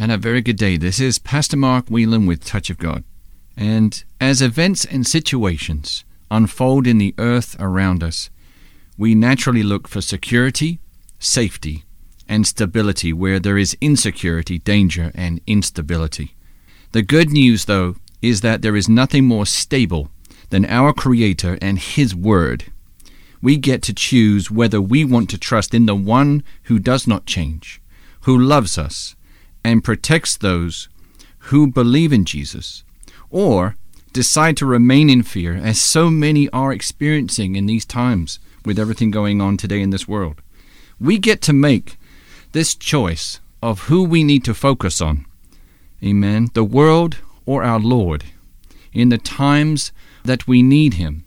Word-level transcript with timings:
and 0.00 0.10
a 0.10 0.16
very 0.16 0.40
good 0.40 0.56
day. 0.56 0.78
This 0.78 0.98
is 0.98 1.18
Pastor 1.18 1.58
Mark 1.58 1.88
Whelan 1.90 2.24
with 2.24 2.42
Touch 2.42 2.70
of 2.70 2.78
God. 2.78 3.04
And 3.54 4.02
as 4.18 4.40
events 4.40 4.86
and 4.86 5.06
situations 5.06 6.06
unfold 6.30 6.86
in 6.86 6.96
the 6.96 7.14
earth 7.18 7.54
around 7.60 8.02
us, 8.02 8.30
we 8.96 9.14
naturally 9.14 9.62
look 9.62 9.86
for 9.86 10.00
security, 10.00 10.80
safety, 11.18 11.84
and 12.26 12.46
stability 12.46 13.12
where 13.12 13.38
there 13.38 13.58
is 13.58 13.76
insecurity, 13.82 14.58
danger, 14.58 15.12
and 15.14 15.42
instability. 15.46 16.34
The 16.92 17.02
good 17.02 17.28
news, 17.28 17.66
though, 17.66 17.96
is 18.22 18.40
that 18.40 18.62
there 18.62 18.76
is 18.76 18.88
nothing 18.88 19.26
more 19.26 19.44
stable 19.44 20.10
than 20.48 20.64
our 20.64 20.94
Creator 20.94 21.58
and 21.60 21.78
His 21.78 22.14
Word. 22.14 22.72
We 23.42 23.58
get 23.58 23.82
to 23.82 23.92
choose 23.92 24.50
whether 24.50 24.80
we 24.80 25.04
want 25.04 25.28
to 25.28 25.38
trust 25.38 25.74
in 25.74 25.84
the 25.84 25.94
one 25.94 26.42
who 26.64 26.78
does 26.78 27.06
not 27.06 27.26
change, 27.26 27.82
who 28.22 28.38
loves 28.38 28.78
us, 28.78 29.14
and 29.64 29.84
protects 29.84 30.36
those 30.36 30.88
who 31.44 31.66
believe 31.66 32.12
in 32.12 32.24
Jesus, 32.24 32.84
or 33.30 33.76
decide 34.12 34.56
to 34.58 34.66
remain 34.66 35.08
in 35.08 35.22
fear, 35.22 35.54
as 35.54 35.80
so 35.80 36.10
many 36.10 36.48
are 36.50 36.72
experiencing 36.72 37.56
in 37.56 37.66
these 37.66 37.84
times 37.84 38.38
with 38.64 38.78
everything 38.78 39.10
going 39.10 39.40
on 39.40 39.56
today 39.56 39.80
in 39.80 39.90
this 39.90 40.08
world. 40.08 40.42
We 40.98 41.18
get 41.18 41.40
to 41.42 41.52
make 41.52 41.96
this 42.52 42.74
choice 42.74 43.40
of 43.62 43.82
who 43.82 44.02
we 44.02 44.24
need 44.24 44.44
to 44.44 44.54
focus 44.54 45.00
on. 45.00 45.26
Amen. 46.02 46.48
The 46.54 46.64
world 46.64 47.18
or 47.46 47.62
our 47.62 47.80
Lord 47.80 48.24
in 48.92 49.08
the 49.08 49.18
times 49.18 49.92
that 50.24 50.46
we 50.46 50.62
need 50.62 50.94
Him, 50.94 51.24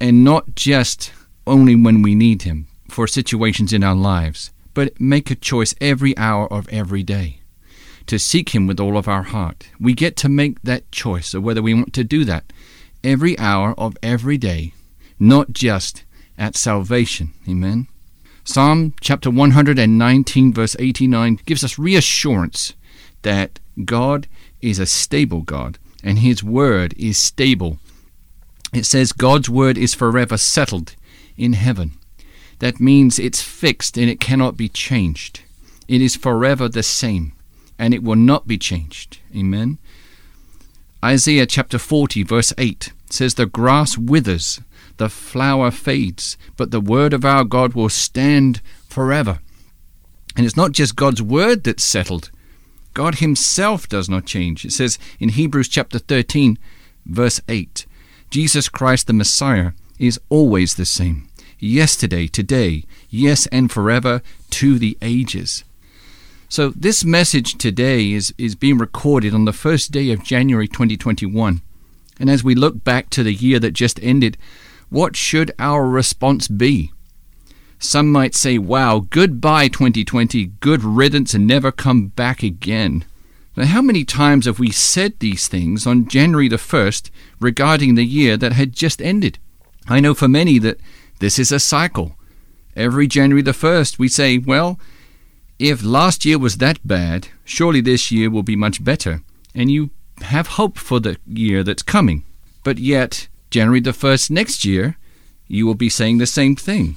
and 0.00 0.24
not 0.24 0.54
just 0.54 1.12
only 1.46 1.74
when 1.74 2.02
we 2.02 2.14
need 2.14 2.42
Him 2.42 2.66
for 2.88 3.06
situations 3.06 3.72
in 3.72 3.84
our 3.84 3.94
lives, 3.94 4.52
but 4.74 5.00
make 5.00 5.30
a 5.30 5.34
choice 5.34 5.74
every 5.80 6.16
hour 6.16 6.52
of 6.52 6.68
every 6.68 7.02
day 7.02 7.40
to 8.08 8.18
seek 8.18 8.54
Him 8.54 8.66
with 8.66 8.80
all 8.80 8.96
of 8.96 9.08
our 9.08 9.22
heart. 9.22 9.70
We 9.78 9.94
get 9.94 10.16
to 10.18 10.28
make 10.28 10.60
that 10.62 10.90
choice 10.90 11.34
of 11.34 11.42
whether 11.42 11.62
we 11.62 11.74
want 11.74 11.94
to 11.94 12.04
do 12.04 12.24
that 12.24 12.52
every 13.04 13.38
hour 13.38 13.74
of 13.78 13.96
every 14.02 14.36
day, 14.36 14.72
not 15.18 15.52
just 15.52 16.04
at 16.36 16.56
salvation. 16.56 17.32
Amen. 17.48 17.86
Psalm 18.44 18.94
chapter 19.00 19.30
119, 19.30 20.52
verse 20.52 20.74
89, 20.78 21.40
gives 21.44 21.62
us 21.62 21.78
reassurance 21.78 22.72
that 23.22 23.60
God 23.84 24.26
is 24.60 24.78
a 24.78 24.86
stable 24.86 25.42
God 25.42 25.78
and 26.02 26.20
His 26.20 26.42
word 26.42 26.94
is 26.96 27.18
stable. 27.18 27.78
It 28.72 28.86
says 28.86 29.12
God's 29.12 29.50
word 29.50 29.76
is 29.76 29.94
forever 29.94 30.36
settled 30.36 30.94
in 31.36 31.52
heaven. 31.52 31.92
That 32.60 32.80
means 32.80 33.18
it's 33.18 33.42
fixed 33.42 33.96
and 33.96 34.10
it 34.10 34.20
cannot 34.20 34.56
be 34.56 34.68
changed. 34.68 35.42
It 35.86 36.00
is 36.00 36.16
forever 36.16 36.68
the 36.68 36.82
same 36.82 37.32
and 37.78 37.94
it 37.94 38.02
will 38.02 38.16
not 38.16 38.46
be 38.46 38.58
changed. 38.58 39.18
Amen. 39.36 39.78
Isaiah 41.04 41.46
chapter 41.46 41.78
40, 41.78 42.24
verse 42.24 42.52
8 42.58 42.92
says, 43.10 43.34
The 43.34 43.46
grass 43.46 43.96
withers, 43.96 44.60
the 44.96 45.08
flower 45.08 45.70
fades, 45.70 46.36
but 46.56 46.70
the 46.70 46.80
word 46.80 47.12
of 47.12 47.24
our 47.24 47.44
God 47.44 47.74
will 47.74 47.88
stand 47.88 48.60
forever. 48.88 49.38
And 50.36 50.44
it's 50.44 50.56
not 50.56 50.72
just 50.72 50.96
God's 50.96 51.22
word 51.22 51.64
that's 51.64 51.84
settled, 51.84 52.30
God 52.94 53.16
Himself 53.16 53.88
does 53.88 54.08
not 54.08 54.26
change. 54.26 54.64
It 54.64 54.72
says 54.72 54.98
in 55.20 55.30
Hebrews 55.30 55.68
chapter 55.68 56.00
13, 56.00 56.58
verse 57.06 57.40
8 57.48 57.86
Jesus 58.30 58.68
Christ 58.68 59.06
the 59.06 59.12
Messiah 59.12 59.72
is 59.98 60.20
always 60.28 60.74
the 60.74 60.84
same, 60.84 61.28
yesterday, 61.58 62.26
today, 62.26 62.84
yes, 63.08 63.46
and 63.48 63.70
forever, 63.70 64.20
to 64.50 64.78
the 64.78 64.98
ages. 65.00 65.64
So, 66.50 66.70
this 66.70 67.04
message 67.04 67.58
today 67.58 68.12
is, 68.12 68.32
is 68.38 68.54
being 68.54 68.78
recorded 68.78 69.34
on 69.34 69.44
the 69.44 69.52
first 69.52 69.92
day 69.92 70.10
of 70.12 70.24
January 70.24 70.66
2021. 70.66 71.60
And 72.18 72.30
as 72.30 72.42
we 72.42 72.54
look 72.54 72.82
back 72.82 73.10
to 73.10 73.22
the 73.22 73.34
year 73.34 73.58
that 73.58 73.72
just 73.72 74.02
ended, 74.02 74.38
what 74.88 75.14
should 75.14 75.52
our 75.58 75.86
response 75.86 76.48
be? 76.48 76.90
Some 77.78 78.10
might 78.10 78.34
say, 78.34 78.56
wow, 78.56 79.00
goodbye 79.10 79.68
2020, 79.68 80.46
good 80.60 80.82
riddance, 80.82 81.34
and 81.34 81.46
never 81.46 81.70
come 81.70 82.06
back 82.08 82.42
again. 82.42 83.04
Now, 83.54 83.66
how 83.66 83.82
many 83.82 84.06
times 84.06 84.46
have 84.46 84.58
we 84.58 84.70
said 84.70 85.18
these 85.18 85.48
things 85.48 85.86
on 85.86 86.08
January 86.08 86.48
the 86.48 86.56
1st 86.56 87.10
regarding 87.40 87.94
the 87.94 88.06
year 88.06 88.38
that 88.38 88.52
had 88.52 88.72
just 88.72 89.02
ended? 89.02 89.38
I 89.86 90.00
know 90.00 90.14
for 90.14 90.28
many 90.28 90.58
that 90.60 90.80
this 91.18 91.38
is 91.38 91.52
a 91.52 91.60
cycle. 91.60 92.16
Every 92.74 93.06
January 93.06 93.42
the 93.42 93.50
1st, 93.50 93.98
we 93.98 94.08
say, 94.08 94.38
well, 94.38 94.80
if 95.58 95.82
last 95.82 96.24
year 96.24 96.38
was 96.38 96.58
that 96.58 96.86
bad, 96.86 97.28
surely 97.44 97.80
this 97.80 98.12
year 98.12 98.30
will 98.30 98.42
be 98.42 98.56
much 98.56 98.84
better, 98.84 99.22
and 99.54 99.70
you 99.70 99.90
have 100.22 100.46
hope 100.46 100.78
for 100.78 101.00
the 101.00 101.16
year 101.26 101.64
that's 101.64 101.82
coming. 101.82 102.24
But 102.62 102.78
yet, 102.78 103.28
January 103.50 103.80
the 103.80 103.90
1st 103.90 104.30
next 104.30 104.64
year, 104.64 104.96
you 105.48 105.66
will 105.66 105.74
be 105.74 105.88
saying 105.88 106.18
the 106.18 106.26
same 106.26 106.54
thing. 106.54 106.96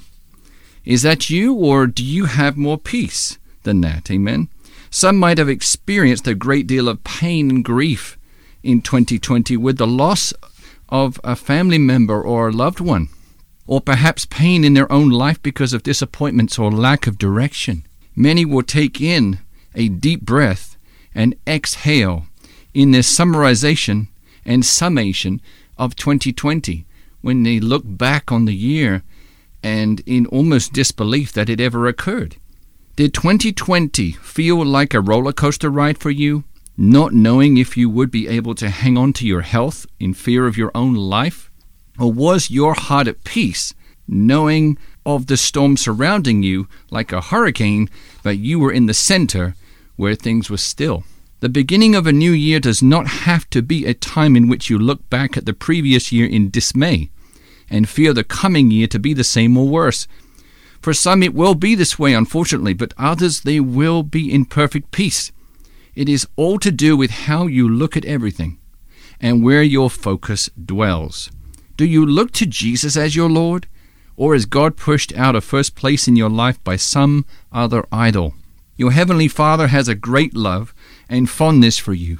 Is 0.84 1.02
that 1.02 1.30
you, 1.30 1.54
or 1.54 1.86
do 1.86 2.04
you 2.04 2.26
have 2.26 2.56
more 2.56 2.78
peace 2.78 3.38
than 3.62 3.80
that? 3.80 4.10
Amen. 4.10 4.48
Some 4.90 5.16
might 5.16 5.38
have 5.38 5.48
experienced 5.48 6.26
a 6.28 6.34
great 6.34 6.66
deal 6.66 6.88
of 6.88 7.02
pain 7.04 7.50
and 7.50 7.64
grief 7.64 8.18
in 8.62 8.82
2020 8.82 9.56
with 9.56 9.78
the 9.78 9.86
loss 9.86 10.32
of 10.88 11.18
a 11.24 11.34
family 11.34 11.78
member 11.78 12.20
or 12.20 12.48
a 12.48 12.52
loved 12.52 12.80
one, 12.80 13.08
or 13.66 13.80
perhaps 13.80 14.26
pain 14.26 14.64
in 14.64 14.74
their 14.74 14.90
own 14.92 15.08
life 15.08 15.42
because 15.42 15.72
of 15.72 15.82
disappointments 15.82 16.58
or 16.58 16.70
lack 16.70 17.06
of 17.06 17.18
direction. 17.18 17.86
Many 18.14 18.44
will 18.44 18.62
take 18.62 19.00
in 19.00 19.38
a 19.74 19.88
deep 19.88 20.22
breath 20.22 20.76
and 21.14 21.34
exhale 21.46 22.26
in 22.74 22.90
this 22.90 23.18
summarization 23.18 24.08
and 24.44 24.64
summation 24.64 25.40
of 25.78 25.96
2020 25.96 26.84
when 27.20 27.42
they 27.42 27.60
look 27.60 27.84
back 27.86 28.30
on 28.30 28.44
the 28.44 28.54
year 28.54 29.02
and 29.62 30.00
in 30.06 30.26
almost 30.26 30.72
disbelief 30.72 31.32
that 31.32 31.48
it 31.48 31.60
ever 31.60 31.86
occurred. 31.86 32.36
Did 32.96 33.14
2020 33.14 34.12
feel 34.12 34.64
like 34.64 34.92
a 34.92 35.00
roller 35.00 35.32
coaster 35.32 35.70
ride 35.70 35.98
for 35.98 36.10
you, 36.10 36.44
not 36.76 37.14
knowing 37.14 37.56
if 37.56 37.76
you 37.76 37.88
would 37.88 38.10
be 38.10 38.28
able 38.28 38.54
to 38.56 38.68
hang 38.68 38.98
on 38.98 39.12
to 39.14 39.26
your 39.26 39.42
health 39.42 39.86
in 39.98 40.12
fear 40.12 40.46
of 40.46 40.58
your 40.58 40.70
own 40.74 40.94
life? 40.94 41.50
Or 41.98 42.12
was 42.12 42.50
your 42.50 42.74
heart 42.74 43.08
at 43.08 43.24
peace, 43.24 43.72
knowing 44.08 44.76
of 45.04 45.26
the 45.26 45.36
storm 45.36 45.76
surrounding 45.76 46.42
you 46.42 46.68
like 46.90 47.12
a 47.12 47.20
hurricane, 47.20 47.88
but 48.22 48.38
you 48.38 48.58
were 48.58 48.72
in 48.72 48.86
the 48.86 48.94
center 48.94 49.54
where 49.96 50.14
things 50.14 50.48
were 50.48 50.56
still. 50.56 51.04
The 51.40 51.48
beginning 51.48 51.94
of 51.94 52.06
a 52.06 52.12
new 52.12 52.30
year 52.30 52.60
does 52.60 52.82
not 52.82 53.08
have 53.08 53.50
to 53.50 53.62
be 53.62 53.84
a 53.84 53.94
time 53.94 54.36
in 54.36 54.48
which 54.48 54.70
you 54.70 54.78
look 54.78 55.08
back 55.10 55.36
at 55.36 55.44
the 55.44 55.52
previous 55.52 56.12
year 56.12 56.26
in 56.26 56.50
dismay 56.50 57.10
and 57.68 57.88
fear 57.88 58.12
the 58.12 58.22
coming 58.22 58.70
year 58.70 58.86
to 58.86 58.98
be 58.98 59.12
the 59.12 59.24
same 59.24 59.56
or 59.56 59.68
worse. 59.68 60.06
For 60.80 60.94
some 60.94 61.22
it 61.22 61.34
will 61.34 61.54
be 61.54 61.74
this 61.74 61.98
way, 61.98 62.14
unfortunately, 62.14 62.74
but 62.74 62.94
others 62.96 63.40
they 63.40 63.58
will 63.58 64.02
be 64.02 64.32
in 64.32 64.44
perfect 64.44 64.92
peace. 64.92 65.32
It 65.94 66.08
is 66.08 66.28
all 66.36 66.58
to 66.60 66.70
do 66.70 66.96
with 66.96 67.10
how 67.10 67.46
you 67.46 67.68
look 67.68 67.96
at 67.96 68.04
everything 68.04 68.58
and 69.20 69.44
where 69.44 69.62
your 69.62 69.90
focus 69.90 70.48
dwells. 70.64 71.30
Do 71.76 71.84
you 71.84 72.04
look 72.04 72.32
to 72.32 72.46
Jesus 72.46 72.96
as 72.96 73.16
your 73.16 73.30
Lord? 73.30 73.66
Or 74.22 74.36
is 74.36 74.46
God 74.46 74.76
pushed 74.76 75.12
out 75.14 75.34
of 75.34 75.42
first 75.42 75.74
place 75.74 76.06
in 76.06 76.14
your 76.14 76.30
life 76.30 76.62
by 76.62 76.76
some 76.76 77.24
other 77.50 77.84
idol? 77.90 78.36
Your 78.76 78.92
Heavenly 78.92 79.26
Father 79.26 79.66
has 79.66 79.88
a 79.88 79.96
great 79.96 80.32
love 80.32 80.72
and 81.08 81.28
fondness 81.28 81.76
for 81.76 81.92
you, 81.92 82.18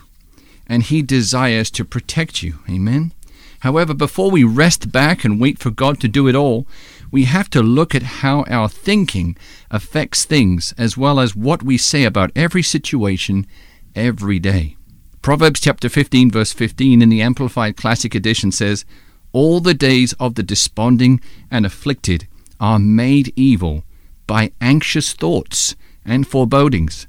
and 0.67 0.83
He 0.83 1.01
desires 1.03 1.71
to 1.71 1.85
protect 1.85 2.43
you. 2.43 2.59
Amen? 2.69 3.13
However, 3.61 3.95
before 3.95 4.33
we 4.33 4.43
rest 4.43 4.91
back 4.91 5.25
and 5.25 5.41
wait 5.41 5.61
for 5.61 5.71
God 5.71 6.01
to 6.01 6.09
do 6.09 6.27
it 6.27 6.35
all, 6.35 6.67
we 7.13 7.27
have 7.27 7.49
to 7.51 7.63
look 7.63 7.95
at 7.95 8.19
how 8.25 8.43
our 8.49 8.69
thinking 8.69 9.37
affects 9.71 10.25
things 10.25 10.75
as 10.77 10.97
well 10.97 11.21
as 11.21 11.37
what 11.37 11.63
we 11.63 11.79
say 11.79 12.03
about 12.03 12.33
every 12.35 12.65
situation 12.65 13.47
every 13.95 14.41
day. 14.41 14.77
Proverbs 15.23 15.61
chapter 15.61 15.89
15 15.89 16.33
verse 16.33 16.53
15 16.53 17.01
in 17.01 17.11
the 17.11 17.23
Amplified 17.23 17.77
Classic 17.77 18.13
Edition 18.13 18.51
says, 18.51 18.85
all 19.33 19.61
the 19.61 19.75
days 19.75 20.13
of 20.15 20.35
the 20.35 20.43
desponding 20.43 21.21
and 21.51 21.67
afflicted 21.67 22.27
are 22.61 22.79
made 22.79 23.33
evil 23.35 23.85
by 24.27 24.53
anxious 24.61 25.13
thoughts 25.13 25.75
and 26.05 26.27
forebodings. 26.27 27.07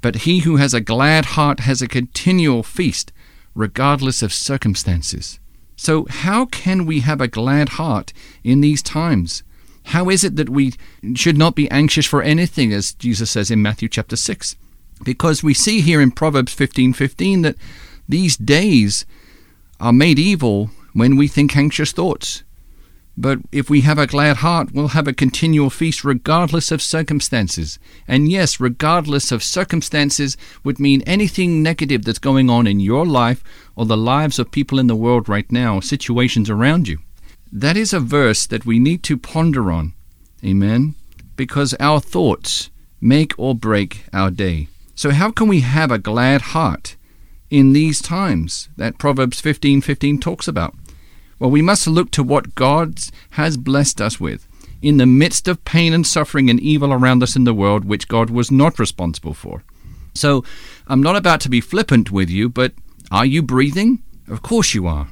But 0.00 0.16
he 0.16 0.40
who 0.40 0.56
has 0.56 0.74
a 0.74 0.80
glad 0.80 1.26
heart 1.36 1.60
has 1.60 1.82
a 1.82 1.88
continual 1.88 2.62
feast, 2.62 3.12
regardless 3.54 4.22
of 4.22 4.32
circumstances. 4.32 5.38
So, 5.76 6.06
how 6.08 6.46
can 6.46 6.86
we 6.86 7.00
have 7.00 7.20
a 7.20 7.28
glad 7.28 7.70
heart 7.70 8.12
in 8.42 8.60
these 8.60 8.82
times? 8.82 9.42
How 9.86 10.10
is 10.10 10.24
it 10.24 10.36
that 10.36 10.50
we 10.50 10.74
should 11.14 11.38
not 11.38 11.54
be 11.54 11.70
anxious 11.70 12.04
for 12.04 12.22
anything, 12.22 12.72
as 12.72 12.92
Jesus 12.94 13.30
says 13.30 13.50
in 13.50 13.62
Matthew 13.62 13.88
chapter 13.88 14.16
6? 14.16 14.56
Because 15.04 15.42
we 15.42 15.54
see 15.54 15.80
here 15.80 16.00
in 16.00 16.10
Proverbs 16.10 16.54
15:15 16.54 16.94
15, 16.94 17.42
that 17.42 17.56
these 18.08 18.36
days 18.36 19.06
are 19.80 19.92
made 19.92 20.18
evil 20.18 20.70
when 20.98 21.16
we 21.16 21.28
think 21.28 21.56
anxious 21.56 21.92
thoughts. 21.92 22.42
But 23.20 23.40
if 23.50 23.68
we 23.68 23.80
have 23.80 23.98
a 23.98 24.06
glad 24.06 24.36
heart, 24.36 24.70
we'll 24.72 24.88
have 24.88 25.08
a 25.08 25.12
continual 25.12 25.70
feast 25.70 26.04
regardless 26.04 26.70
of 26.70 26.80
circumstances. 26.80 27.80
And 28.06 28.30
yes, 28.30 28.60
regardless 28.60 29.32
of 29.32 29.42
circumstances 29.42 30.36
would 30.62 30.78
mean 30.78 31.02
anything 31.02 31.60
negative 31.60 32.04
that's 32.04 32.20
going 32.20 32.48
on 32.48 32.68
in 32.68 32.78
your 32.78 33.04
life 33.04 33.42
or 33.74 33.86
the 33.86 33.96
lives 33.96 34.38
of 34.38 34.52
people 34.52 34.78
in 34.78 34.86
the 34.86 34.94
world 34.94 35.28
right 35.28 35.50
now, 35.50 35.80
situations 35.80 36.48
around 36.48 36.86
you. 36.86 36.98
That 37.50 37.76
is 37.76 37.92
a 37.92 37.98
verse 37.98 38.46
that 38.46 38.64
we 38.64 38.78
need 38.78 39.02
to 39.04 39.16
ponder 39.16 39.72
on. 39.72 39.94
Amen. 40.44 40.94
Because 41.34 41.74
our 41.80 41.98
thoughts 42.00 42.70
make 43.00 43.32
or 43.36 43.52
break 43.52 44.04
our 44.12 44.30
day. 44.30 44.68
So 44.94 45.10
how 45.10 45.32
can 45.32 45.48
we 45.48 45.60
have 45.60 45.90
a 45.90 45.98
glad 45.98 46.40
heart 46.54 46.96
in 47.50 47.72
these 47.72 48.00
times 48.00 48.68
that 48.76 48.98
Proverbs 48.98 49.40
15:15 49.40 50.20
talks 50.20 50.46
about? 50.46 50.76
Well, 51.38 51.50
we 51.50 51.62
must 51.62 51.86
look 51.86 52.10
to 52.12 52.22
what 52.22 52.54
God 52.54 52.98
has 53.30 53.56
blessed 53.56 54.00
us 54.00 54.18
with 54.18 54.48
in 54.80 54.96
the 54.96 55.06
midst 55.06 55.48
of 55.48 55.64
pain 55.64 55.92
and 55.92 56.06
suffering 56.06 56.50
and 56.50 56.60
evil 56.60 56.92
around 56.92 57.22
us 57.22 57.36
in 57.36 57.44
the 57.44 57.54
world, 57.54 57.84
which 57.84 58.08
God 58.08 58.30
was 58.30 58.50
not 58.50 58.78
responsible 58.78 59.34
for. 59.34 59.64
So, 60.14 60.44
I'm 60.86 61.02
not 61.02 61.16
about 61.16 61.40
to 61.42 61.48
be 61.48 61.60
flippant 61.60 62.10
with 62.10 62.30
you, 62.30 62.48
but 62.48 62.72
are 63.10 63.26
you 63.26 63.42
breathing? 63.42 64.02
Of 64.28 64.42
course 64.42 64.74
you 64.74 64.86
are. 64.86 65.08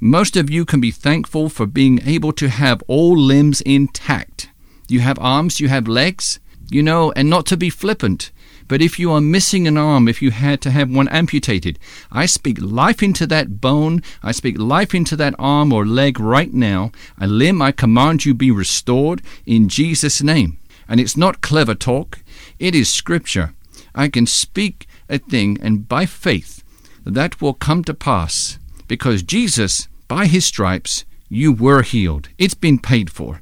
Most 0.00 0.36
of 0.36 0.50
you 0.50 0.64
can 0.64 0.80
be 0.80 0.90
thankful 0.90 1.48
for 1.48 1.66
being 1.66 2.00
able 2.06 2.32
to 2.34 2.48
have 2.48 2.82
all 2.86 3.16
limbs 3.16 3.60
intact. 3.62 4.50
You 4.88 5.00
have 5.00 5.18
arms, 5.18 5.60
you 5.60 5.68
have 5.68 5.88
legs, 5.88 6.40
you 6.70 6.82
know, 6.82 7.12
and 7.12 7.30
not 7.30 7.46
to 7.46 7.56
be 7.56 7.70
flippant. 7.70 8.30
But 8.66 8.80
if 8.80 8.98
you 8.98 9.12
are 9.12 9.20
missing 9.20 9.66
an 9.66 9.76
arm, 9.76 10.08
if 10.08 10.22
you 10.22 10.30
had 10.30 10.60
to 10.62 10.70
have 10.70 10.90
one 10.90 11.08
amputated, 11.08 11.78
I 12.10 12.26
speak 12.26 12.60
life 12.60 13.02
into 13.02 13.26
that 13.26 13.60
bone. 13.60 14.02
I 14.22 14.32
speak 14.32 14.58
life 14.58 14.94
into 14.94 15.16
that 15.16 15.34
arm 15.38 15.72
or 15.72 15.84
leg 15.86 16.18
right 16.18 16.52
now. 16.52 16.90
A 17.20 17.26
limb, 17.26 17.60
I 17.60 17.72
command 17.72 18.24
you 18.24 18.34
be 18.34 18.50
restored 18.50 19.22
in 19.44 19.68
Jesus' 19.68 20.22
name. 20.22 20.58
And 20.88 21.00
it's 21.00 21.16
not 21.16 21.40
clever 21.40 21.74
talk, 21.74 22.20
it 22.58 22.74
is 22.74 22.92
scripture. 22.92 23.54
I 23.94 24.08
can 24.08 24.26
speak 24.26 24.86
a 25.08 25.18
thing, 25.18 25.58
and 25.60 25.88
by 25.88 26.06
faith, 26.06 26.62
that 27.04 27.40
will 27.40 27.54
come 27.54 27.84
to 27.84 27.94
pass. 27.94 28.58
Because 28.88 29.22
Jesus, 29.22 29.88
by 30.08 30.26
his 30.26 30.44
stripes, 30.44 31.04
you 31.28 31.52
were 31.52 31.82
healed. 31.82 32.28
It's 32.38 32.54
been 32.54 32.78
paid 32.78 33.10
for. 33.10 33.40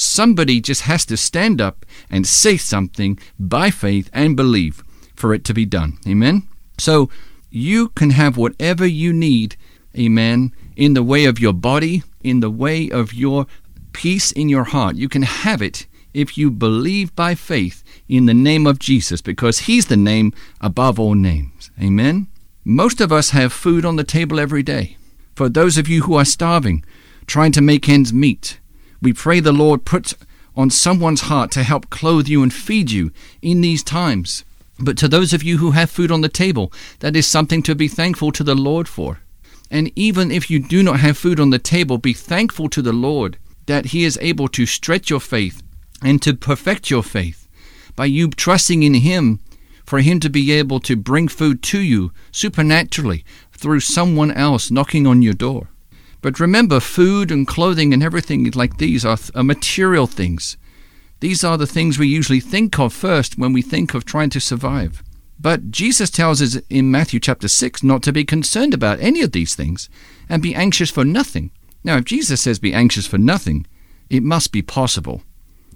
Somebody 0.00 0.60
just 0.60 0.82
has 0.82 1.04
to 1.06 1.16
stand 1.16 1.60
up 1.60 1.84
and 2.08 2.24
say 2.24 2.56
something 2.56 3.18
by 3.36 3.72
faith 3.72 4.08
and 4.12 4.36
believe 4.36 4.84
for 5.16 5.34
it 5.34 5.42
to 5.46 5.52
be 5.52 5.66
done. 5.66 5.98
Amen? 6.06 6.46
So 6.78 7.10
you 7.50 7.88
can 7.88 8.10
have 8.10 8.36
whatever 8.36 8.86
you 8.86 9.12
need, 9.12 9.56
amen, 9.98 10.52
in 10.76 10.94
the 10.94 11.02
way 11.02 11.24
of 11.24 11.40
your 11.40 11.52
body, 11.52 12.04
in 12.22 12.38
the 12.38 12.48
way 12.48 12.88
of 12.88 13.12
your 13.12 13.48
peace 13.92 14.30
in 14.30 14.48
your 14.48 14.62
heart. 14.62 14.94
You 14.94 15.08
can 15.08 15.22
have 15.22 15.60
it 15.60 15.88
if 16.14 16.38
you 16.38 16.52
believe 16.52 17.16
by 17.16 17.34
faith 17.34 17.82
in 18.08 18.26
the 18.26 18.34
name 18.34 18.68
of 18.68 18.78
Jesus, 18.78 19.20
because 19.20 19.66
He's 19.66 19.86
the 19.86 19.96
name 19.96 20.32
above 20.60 21.00
all 21.00 21.14
names. 21.14 21.72
Amen? 21.82 22.28
Most 22.64 23.00
of 23.00 23.10
us 23.10 23.30
have 23.30 23.52
food 23.52 23.84
on 23.84 23.96
the 23.96 24.04
table 24.04 24.38
every 24.38 24.62
day. 24.62 24.96
For 25.34 25.48
those 25.48 25.76
of 25.76 25.88
you 25.88 26.02
who 26.02 26.14
are 26.14 26.24
starving, 26.24 26.84
trying 27.26 27.50
to 27.50 27.60
make 27.60 27.88
ends 27.88 28.12
meet, 28.12 28.60
we 29.00 29.12
pray 29.12 29.40
the 29.40 29.52
Lord 29.52 29.84
puts 29.84 30.14
on 30.56 30.70
someone's 30.70 31.22
heart 31.22 31.50
to 31.52 31.62
help 31.62 31.88
clothe 31.90 32.26
you 32.26 32.42
and 32.42 32.52
feed 32.52 32.90
you 32.90 33.12
in 33.40 33.60
these 33.60 33.82
times. 33.82 34.44
But 34.80 34.96
to 34.98 35.08
those 35.08 35.32
of 35.32 35.42
you 35.42 35.58
who 35.58 35.72
have 35.72 35.90
food 35.90 36.10
on 36.10 36.20
the 36.20 36.28
table, 36.28 36.72
that 37.00 37.16
is 37.16 37.26
something 37.26 37.62
to 37.64 37.74
be 37.74 37.88
thankful 37.88 38.32
to 38.32 38.44
the 38.44 38.54
Lord 38.54 38.88
for. 38.88 39.20
And 39.70 39.92
even 39.96 40.30
if 40.30 40.50
you 40.50 40.60
do 40.60 40.82
not 40.82 41.00
have 41.00 41.18
food 41.18 41.38
on 41.38 41.50
the 41.50 41.58
table, 41.58 41.98
be 41.98 42.12
thankful 42.12 42.68
to 42.70 42.82
the 42.82 42.92
Lord 42.92 43.38
that 43.66 43.86
He 43.86 44.04
is 44.04 44.18
able 44.20 44.48
to 44.48 44.66
stretch 44.66 45.10
your 45.10 45.20
faith 45.20 45.62
and 46.02 46.22
to 46.22 46.34
perfect 46.34 46.90
your 46.90 47.02
faith 47.02 47.46
by 47.94 48.06
you 48.06 48.30
trusting 48.30 48.82
in 48.82 48.94
Him 48.94 49.40
for 49.84 50.00
Him 50.00 50.20
to 50.20 50.30
be 50.30 50.52
able 50.52 50.80
to 50.80 50.96
bring 50.96 51.28
food 51.28 51.62
to 51.64 51.80
you 51.80 52.12
supernaturally 52.30 53.24
through 53.52 53.80
someone 53.80 54.30
else 54.30 54.70
knocking 54.70 55.06
on 55.06 55.22
your 55.22 55.34
door. 55.34 55.68
But 56.20 56.40
remember, 56.40 56.80
food 56.80 57.30
and 57.30 57.46
clothing 57.46 57.92
and 57.94 58.02
everything 58.02 58.50
like 58.52 58.78
these 58.78 59.04
are, 59.04 59.18
are 59.34 59.44
material 59.44 60.06
things. 60.06 60.56
These 61.20 61.44
are 61.44 61.58
the 61.58 61.66
things 61.66 61.98
we 61.98 62.08
usually 62.08 62.40
think 62.40 62.78
of 62.78 62.92
first 62.92 63.38
when 63.38 63.52
we 63.52 63.62
think 63.62 63.94
of 63.94 64.04
trying 64.04 64.30
to 64.30 64.40
survive. 64.40 65.02
But 65.40 65.70
Jesus 65.70 66.10
tells 66.10 66.42
us 66.42 66.56
in 66.68 66.90
Matthew 66.90 67.20
chapter 67.20 67.46
6 67.46 67.82
not 67.82 68.02
to 68.02 68.12
be 68.12 68.24
concerned 68.24 68.74
about 68.74 69.00
any 69.00 69.22
of 69.22 69.32
these 69.32 69.54
things 69.54 69.88
and 70.28 70.42
be 70.42 70.54
anxious 70.54 70.90
for 70.90 71.04
nothing. 71.04 71.50
Now, 71.84 71.98
if 71.98 72.04
Jesus 72.04 72.40
says 72.40 72.58
be 72.58 72.74
anxious 72.74 73.06
for 73.06 73.18
nothing, 73.18 73.66
it 74.10 74.22
must 74.22 74.50
be 74.50 74.62
possible. 74.62 75.22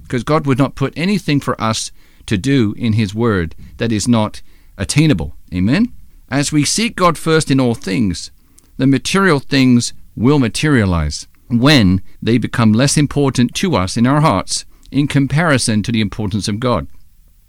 Because 0.03 0.25
God 0.25 0.47
would 0.47 0.59
not 0.59 0.75
put 0.75 0.93
anything 0.97 1.39
for 1.41 1.61
us 1.61 1.93
to 2.27 2.37
do 2.37 2.75
in 2.77 2.94
His 2.94 3.15
Word 3.15 3.55
that 3.77 3.93
is 3.93 4.09
not 4.09 4.43
attainable. 4.77 5.37
Amen? 5.55 5.93
As 6.31 6.50
we 6.50 6.65
seek 6.65 6.97
God 6.97 7.17
first 7.17 7.50
in 7.50 7.61
all 7.61 7.75
things, 7.75 8.31
the 8.79 8.87
material 8.87 9.39
things 9.39 9.93
will 10.17 10.38
materialize 10.38 11.26
when 11.49 12.03
they 12.20 12.38
become 12.38 12.73
less 12.73 12.97
important 12.97 13.55
to 13.55 13.75
us 13.75 13.97
in 13.97 14.06
our 14.06 14.20
hearts 14.20 14.64
in 14.91 15.09
comparison 15.09 15.82
to 15.82 15.93
the 15.93 16.00
importance 16.00 16.49
of 16.49 16.61
God. 16.61 16.87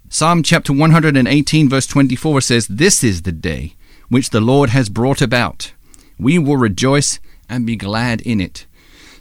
Psalm 0.08 0.42
chapter 0.42 0.72
118, 0.72 1.68
verse 1.68 1.86
24 1.86 2.40
says, 2.40 2.66
This 2.68 3.02
is 3.02 3.22
the 3.22 3.32
day 3.32 3.74
which 4.08 4.30
the 4.30 4.40
Lord 4.40 4.70
has 4.70 4.88
brought 4.88 5.20
about. 5.20 5.72
We 6.18 6.38
will 6.38 6.56
rejoice 6.56 7.18
and 7.48 7.66
be 7.66 7.76
glad 7.76 8.20
in 8.20 8.40
it. 8.40 8.66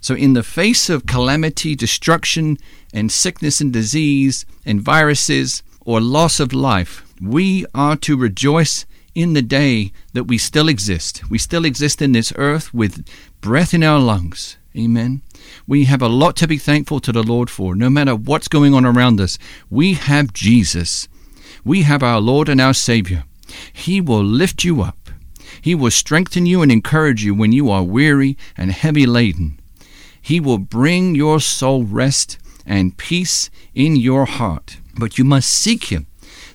So, 0.01 0.16
in 0.16 0.34
the 0.34 0.44
face 0.44 0.89
of 0.89 1.06
calamity, 1.06 1.75
destruction, 1.75 2.57
and 2.94 3.12
sickness 3.12 3.62
and 3.62 3.72
disease, 3.72 4.46
and 4.66 4.81
viruses, 4.81 5.63
or 5.86 6.01
loss 6.01 6.39
of 6.39 6.54
life, 6.54 7.06
we 7.22 7.66
are 7.74 7.96
to 7.98 8.18
rejoice 8.18 8.86
in 9.16 9.34
the 9.34 9.42
day 9.42 9.92
that 10.13 10.25
we 10.25 10.38
still 10.38 10.68
exist. 10.68 11.30
We 11.30 11.38
still 11.38 11.66
exist 11.66 12.01
in 12.01 12.12
this 12.12 12.34
earth 12.36 12.74
with 12.74 13.07
breath 13.44 13.74
in 13.74 13.84
our 13.84 14.00
lungs. 14.00 14.56
Amen. 14.75 15.22
We 15.68 15.84
have 15.84 16.01
a 16.01 16.07
lot 16.07 16.38
to 16.38 16.48
be 16.48 16.57
thankful 16.57 17.01
to 17.01 17.12
the 17.12 17.22
Lord 17.22 17.50
for. 17.50 17.75
No 17.75 17.90
matter 17.90 18.16
what's 18.16 18.48
going 18.48 18.74
on 18.74 18.86
around 18.86 19.19
us, 19.19 19.38
we 19.69 19.95
have 19.95 20.31
Jesus. 20.31 21.10
We 21.66 21.81
have 21.81 22.01
our 22.01 22.22
Lord 22.22 22.48
and 22.48 22.62
our 22.62 22.74
Savior. 22.74 23.25
He 23.74 24.00
will 24.00 24.24
lift 24.24 24.63
you 24.63 24.81
up. 24.81 25.10
He 25.62 25.75
will 25.75 25.92
strengthen 25.92 26.45
you 26.45 26.62
and 26.62 26.72
encourage 26.72 27.22
you 27.25 27.36
when 27.36 27.51
you 27.51 27.69
are 27.69 27.84
weary 27.84 28.38
and 28.56 28.72
heavy 28.72 29.06
laden. 29.06 29.60
He 30.22 30.39
will 30.39 30.57
bring 30.57 31.13
your 31.13 31.42
soul 31.42 31.84
rest 31.84 32.38
and 32.66 32.98
peace 32.98 33.50
in 33.75 33.98
your 33.98 34.24
heart. 34.25 34.78
But 34.98 35.18
you 35.18 35.25
must 35.25 35.51
seek 35.51 35.86
Him. 35.86 36.07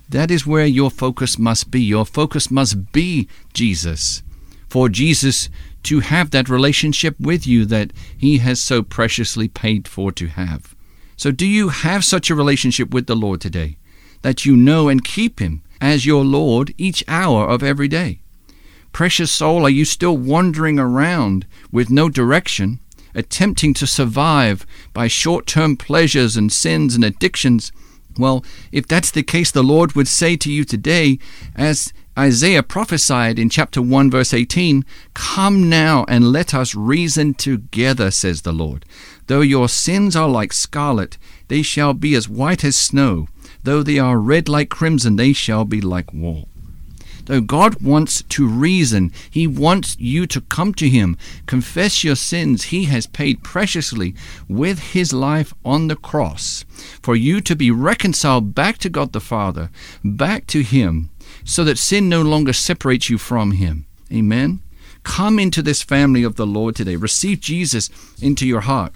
That 0.09 0.31
is 0.31 0.47
where 0.47 0.65
your 0.65 0.89
focus 0.89 1.37
must 1.37 1.69
be. 1.69 1.81
Your 1.81 2.05
focus 2.05 2.49
must 2.49 2.91
be 2.91 3.29
Jesus. 3.53 4.23
For 4.69 4.89
Jesus 4.89 5.49
to 5.83 5.99
have 6.01 6.31
that 6.31 6.49
relationship 6.49 7.15
with 7.19 7.47
you 7.47 7.65
that 7.65 7.93
He 8.17 8.39
has 8.39 8.61
so 8.61 8.83
preciously 8.83 9.47
paid 9.47 9.87
for 9.87 10.11
to 10.13 10.27
have. 10.27 10.75
So, 11.15 11.31
do 11.31 11.45
you 11.45 11.69
have 11.69 12.05
such 12.05 12.29
a 12.29 12.35
relationship 12.35 12.93
with 12.93 13.07
the 13.07 13.15
Lord 13.15 13.41
today 13.41 13.77
that 14.21 14.45
you 14.45 14.55
know 14.55 14.89
and 14.89 15.03
keep 15.03 15.39
Him 15.39 15.63
as 15.81 16.05
your 16.05 16.23
Lord 16.23 16.73
each 16.77 17.03
hour 17.07 17.47
of 17.47 17.63
every 17.63 17.87
day? 17.87 18.21
Precious 18.91 19.31
soul, 19.31 19.65
are 19.65 19.69
you 19.69 19.85
still 19.85 20.17
wandering 20.17 20.79
around 20.79 21.45
with 21.71 21.89
no 21.89 22.09
direction, 22.09 22.79
attempting 23.13 23.73
to 23.75 23.87
survive 23.87 24.65
by 24.93 25.07
short 25.07 25.45
term 25.45 25.77
pleasures 25.77 26.35
and 26.35 26.51
sins 26.51 26.95
and 26.95 27.03
addictions? 27.03 27.71
Well, 28.17 28.43
if 28.71 28.87
that's 28.87 29.11
the 29.11 29.23
case, 29.23 29.51
the 29.51 29.63
Lord 29.63 29.93
would 29.93 30.07
say 30.07 30.35
to 30.37 30.51
you 30.51 30.63
today, 30.63 31.19
as 31.55 31.93
Isaiah 32.19 32.63
prophesied 32.63 33.39
in 33.39 33.49
chapter 33.49 33.81
1, 33.81 34.11
verse 34.11 34.33
18, 34.33 34.83
Come 35.13 35.69
now 35.69 36.03
and 36.09 36.33
let 36.33 36.53
us 36.53 36.75
reason 36.75 37.33
together, 37.33 38.11
says 38.11 38.41
the 38.41 38.51
Lord. 38.51 38.83
Though 39.27 39.39
your 39.39 39.69
sins 39.69 40.17
are 40.17 40.27
like 40.27 40.51
scarlet, 40.51 41.17
they 41.47 41.61
shall 41.61 41.93
be 41.93 42.15
as 42.15 42.27
white 42.27 42.65
as 42.65 42.75
snow. 42.75 43.29
Though 43.63 43.83
they 43.83 43.99
are 43.99 44.19
red 44.19 44.49
like 44.49 44.69
crimson, 44.69 45.15
they 45.15 45.31
shall 45.31 45.63
be 45.63 45.79
like 45.79 46.11
wool. 46.11 46.49
Though 47.23 47.39
God 47.39 47.81
wants 47.81 48.21
to 48.23 48.45
reason, 48.45 49.13
He 49.31 49.47
wants 49.47 49.95
you 49.97 50.27
to 50.27 50.41
come 50.41 50.73
to 50.73 50.89
Him, 50.89 51.17
confess 51.45 52.03
your 52.03 52.17
sins. 52.17 52.63
He 52.63 52.83
has 52.85 53.07
paid 53.07 53.43
preciously 53.43 54.13
with 54.49 54.91
His 54.91 55.13
life 55.13 55.53
on 55.63 55.87
the 55.87 55.95
cross 55.95 56.65
for 57.01 57.15
you 57.15 57.39
to 57.39 57.55
be 57.55 57.71
reconciled 57.71 58.53
back 58.53 58.77
to 58.79 58.89
God 58.89 59.13
the 59.13 59.21
Father, 59.21 59.69
back 60.03 60.47
to 60.47 60.63
Him 60.63 61.11
so 61.43 61.63
that 61.63 61.77
sin 61.77 62.09
no 62.09 62.21
longer 62.21 62.53
separates 62.53 63.09
you 63.09 63.17
from 63.17 63.51
Him. 63.51 63.85
Amen. 64.11 64.61
Come 65.03 65.39
into 65.39 65.61
this 65.61 65.81
family 65.81 66.23
of 66.23 66.35
the 66.35 66.45
Lord 66.45 66.75
today. 66.75 66.95
Receive 66.95 67.39
Jesus 67.39 67.89
into 68.21 68.47
your 68.47 68.61
heart. 68.61 68.93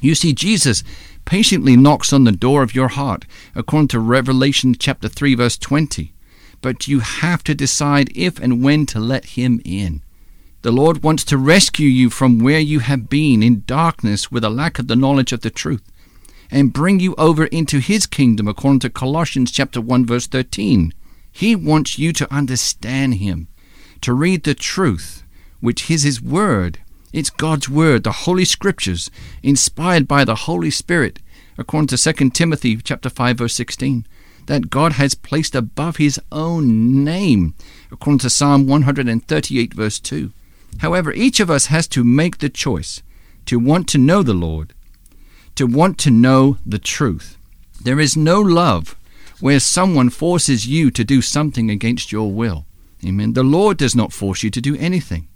You 0.00 0.14
see, 0.14 0.32
Jesus 0.32 0.82
patiently 1.24 1.76
knocks 1.76 2.12
on 2.12 2.24
the 2.24 2.32
door 2.32 2.62
of 2.62 2.74
your 2.74 2.88
heart, 2.88 3.24
according 3.54 3.88
to 3.88 4.00
Revelation 4.00 4.74
chapter 4.78 5.08
3, 5.08 5.34
verse 5.34 5.56
20. 5.56 6.12
But 6.60 6.88
you 6.88 7.00
have 7.00 7.42
to 7.44 7.54
decide 7.54 8.10
if 8.14 8.38
and 8.38 8.62
when 8.62 8.86
to 8.86 8.98
let 8.98 9.24
Him 9.36 9.60
in. 9.64 10.02
The 10.62 10.72
Lord 10.72 11.02
wants 11.02 11.24
to 11.24 11.36
rescue 11.38 11.88
you 11.88 12.08
from 12.08 12.38
where 12.38 12.58
you 12.58 12.80
have 12.80 13.10
been 13.10 13.42
in 13.42 13.64
darkness 13.66 14.32
with 14.32 14.44
a 14.44 14.50
lack 14.50 14.78
of 14.78 14.88
the 14.88 14.96
knowledge 14.96 15.32
of 15.32 15.42
the 15.42 15.50
truth 15.50 15.82
and 16.50 16.72
bring 16.72 17.00
you 17.00 17.14
over 17.16 17.46
into 17.46 17.80
his 17.80 18.06
kingdom 18.06 18.48
according 18.48 18.80
to 18.80 18.88
Colossians 18.88 19.50
chapter 19.50 19.80
1 19.80 20.06
verse 20.06 20.26
13. 20.26 20.92
He 21.36 21.56
wants 21.56 21.98
you 21.98 22.12
to 22.12 22.32
understand 22.32 23.14
him, 23.14 23.48
to 24.02 24.14
read 24.14 24.44
the 24.44 24.54
truth, 24.54 25.24
which 25.58 25.90
is 25.90 26.04
his 26.04 26.22
word. 26.22 26.78
It's 27.12 27.28
God's 27.28 27.68
word, 27.68 28.04
the 28.04 28.12
holy 28.12 28.44
scriptures, 28.44 29.10
inspired 29.42 30.06
by 30.06 30.24
the 30.24 30.36
Holy 30.46 30.70
Spirit, 30.70 31.18
according 31.58 31.88
to 31.88 31.98
2 31.98 32.30
Timothy 32.30 32.76
chapter 32.76 33.10
5 33.10 33.38
verse 33.38 33.54
16, 33.54 34.06
that 34.46 34.70
God 34.70 34.92
has 34.92 35.16
placed 35.16 35.56
above 35.56 35.96
his 35.96 36.20
own 36.30 37.02
name, 37.02 37.54
according 37.90 38.20
to 38.20 38.30
Psalm 38.30 38.68
138 38.68 39.74
verse 39.74 39.98
2. 39.98 40.30
However, 40.78 41.12
each 41.12 41.40
of 41.40 41.50
us 41.50 41.66
has 41.66 41.88
to 41.88 42.04
make 42.04 42.38
the 42.38 42.48
choice 42.48 43.02
to 43.46 43.58
want 43.58 43.88
to 43.88 43.98
know 43.98 44.22
the 44.22 44.34
Lord, 44.34 44.72
to 45.56 45.66
want 45.66 45.98
to 45.98 46.12
know 46.12 46.58
the 46.64 46.78
truth. 46.78 47.36
There 47.82 47.98
is 47.98 48.16
no 48.16 48.40
love 48.40 48.94
where 49.40 49.60
someone 49.60 50.10
forces 50.10 50.66
you 50.66 50.90
to 50.90 51.04
do 51.04 51.20
something 51.20 51.70
against 51.70 52.12
your 52.12 52.32
will. 52.32 52.66
Amen. 53.04 53.32
The 53.34 53.42
Lord 53.42 53.76
does 53.76 53.94
not 53.94 54.12
force 54.12 54.42
you 54.42 54.50
to 54.50 54.60
do 54.60 54.76
anything. 54.76 55.28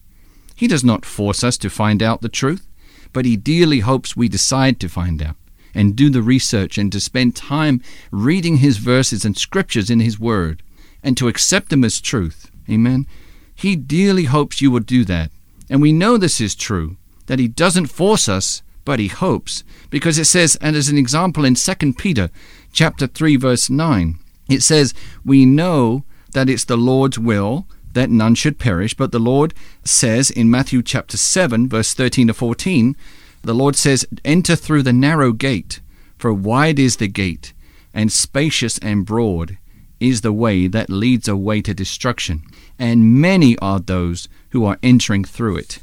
He 0.54 0.66
does 0.66 0.84
not 0.84 1.04
force 1.04 1.44
us 1.44 1.56
to 1.58 1.70
find 1.70 2.02
out 2.02 2.20
the 2.20 2.28
truth, 2.28 2.66
but 3.12 3.24
He 3.24 3.36
dearly 3.36 3.80
hopes 3.80 4.16
we 4.16 4.28
decide 4.28 4.80
to 4.80 4.88
find 4.88 5.22
out 5.22 5.36
and 5.74 5.94
do 5.94 6.10
the 6.10 6.22
research 6.22 6.78
and 6.78 6.90
to 6.92 7.00
spend 7.00 7.36
time 7.36 7.82
reading 8.10 8.56
His 8.56 8.78
verses 8.78 9.24
and 9.24 9.36
scriptures 9.36 9.90
in 9.90 10.00
His 10.00 10.18
Word 10.18 10.62
and 11.02 11.16
to 11.16 11.28
accept 11.28 11.70
them 11.70 11.84
as 11.84 12.00
truth. 12.00 12.50
Amen. 12.68 13.06
He 13.54 13.76
dearly 13.76 14.24
hopes 14.24 14.60
you 14.60 14.70
will 14.70 14.80
do 14.80 15.04
that. 15.04 15.30
And 15.70 15.82
we 15.82 15.92
know 15.92 16.16
this 16.16 16.40
is 16.40 16.54
true, 16.54 16.96
that 17.26 17.38
He 17.38 17.48
doesn't 17.48 17.86
force 17.86 18.28
us, 18.28 18.62
but 18.84 18.98
He 18.98 19.08
hopes, 19.08 19.64
because 19.90 20.18
it 20.18 20.24
says, 20.24 20.56
and 20.60 20.74
as 20.74 20.88
an 20.88 20.96
example 20.98 21.44
in 21.44 21.54
2 21.54 21.92
Peter 21.94 22.30
chapter 22.72 23.06
3, 23.06 23.36
verse 23.36 23.70
9, 23.70 24.18
it 24.48 24.62
says, 24.62 24.94
We 25.24 25.44
know 25.46 26.04
that 26.32 26.48
it's 26.48 26.64
the 26.64 26.76
Lord's 26.76 27.18
will 27.18 27.66
that 27.92 28.10
none 28.10 28.34
should 28.34 28.58
perish, 28.58 28.94
but 28.94 29.12
the 29.12 29.18
Lord 29.18 29.54
says 29.84 30.30
in 30.30 30.50
Matthew 30.50 30.82
chapter 30.82 31.16
7, 31.16 31.68
verse 31.68 31.94
13 31.94 32.28
to 32.28 32.34
14, 32.34 32.96
the 33.42 33.54
Lord 33.54 33.76
says, 33.76 34.06
Enter 34.24 34.56
through 34.56 34.82
the 34.82 34.92
narrow 34.92 35.32
gate, 35.32 35.80
for 36.16 36.32
wide 36.32 36.78
is 36.78 36.96
the 36.96 37.08
gate, 37.08 37.52
and 37.94 38.12
spacious 38.12 38.78
and 38.78 39.06
broad 39.06 39.58
is 40.00 40.20
the 40.20 40.32
way 40.32 40.66
that 40.68 40.90
leads 40.90 41.28
away 41.28 41.60
to 41.62 41.74
destruction, 41.74 42.42
and 42.78 43.20
many 43.20 43.58
are 43.58 43.80
those 43.80 44.28
who 44.50 44.64
are 44.64 44.78
entering 44.82 45.24
through 45.24 45.56
it. 45.56 45.80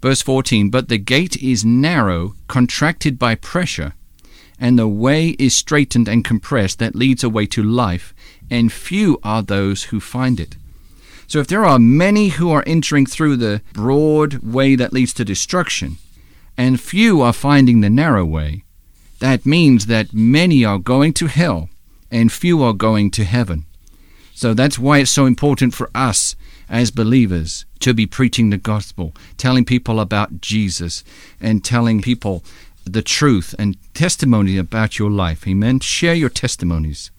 Verse 0.00 0.22
14 0.22 0.70
But 0.70 0.88
the 0.88 0.98
gate 0.98 1.36
is 1.36 1.64
narrow, 1.64 2.34
contracted 2.48 3.18
by 3.18 3.36
pressure, 3.36 3.94
and 4.62 4.78
the 4.78 4.86
way 4.86 5.30
is 5.40 5.56
straitened 5.56 6.06
and 6.06 6.24
compressed 6.24 6.78
that 6.78 6.94
leads 6.94 7.24
away 7.24 7.44
to 7.46 7.64
life, 7.64 8.14
and 8.48 8.72
few 8.72 9.18
are 9.24 9.42
those 9.42 9.84
who 9.84 9.98
find 9.98 10.38
it. 10.38 10.54
So 11.26 11.40
if 11.40 11.48
there 11.48 11.64
are 11.64 11.80
many 11.80 12.28
who 12.28 12.48
are 12.52 12.62
entering 12.64 13.04
through 13.04 13.38
the 13.38 13.60
broad 13.72 14.34
way 14.34 14.76
that 14.76 14.92
leads 14.92 15.12
to 15.14 15.24
destruction, 15.24 15.96
and 16.56 16.80
few 16.80 17.20
are 17.22 17.32
finding 17.32 17.80
the 17.80 17.90
narrow 17.90 18.24
way, 18.24 18.62
that 19.18 19.44
means 19.44 19.86
that 19.86 20.14
many 20.14 20.64
are 20.64 20.78
going 20.78 21.12
to 21.14 21.26
hell 21.26 21.68
and 22.12 22.30
few 22.30 22.62
are 22.62 22.72
going 22.72 23.10
to 23.10 23.24
heaven. 23.24 23.64
So 24.32 24.54
that's 24.54 24.78
why 24.78 24.98
it's 24.98 25.10
so 25.10 25.26
important 25.26 25.74
for 25.74 25.90
us 25.92 26.36
as 26.68 26.92
believers 26.92 27.64
to 27.80 27.94
be 27.94 28.06
preaching 28.06 28.50
the 28.50 28.58
gospel, 28.58 29.12
telling 29.36 29.64
people 29.64 29.98
about 29.98 30.40
Jesus, 30.40 31.02
and 31.40 31.64
telling 31.64 32.00
people 32.00 32.44
the 32.84 33.02
truth 33.02 33.54
and 33.58 33.76
testimony 33.94 34.58
about 34.58 34.98
your 34.98 35.10
life. 35.10 35.46
Amen. 35.46 35.80
Share 35.80 36.14
your 36.14 36.28
testimonies. 36.28 37.10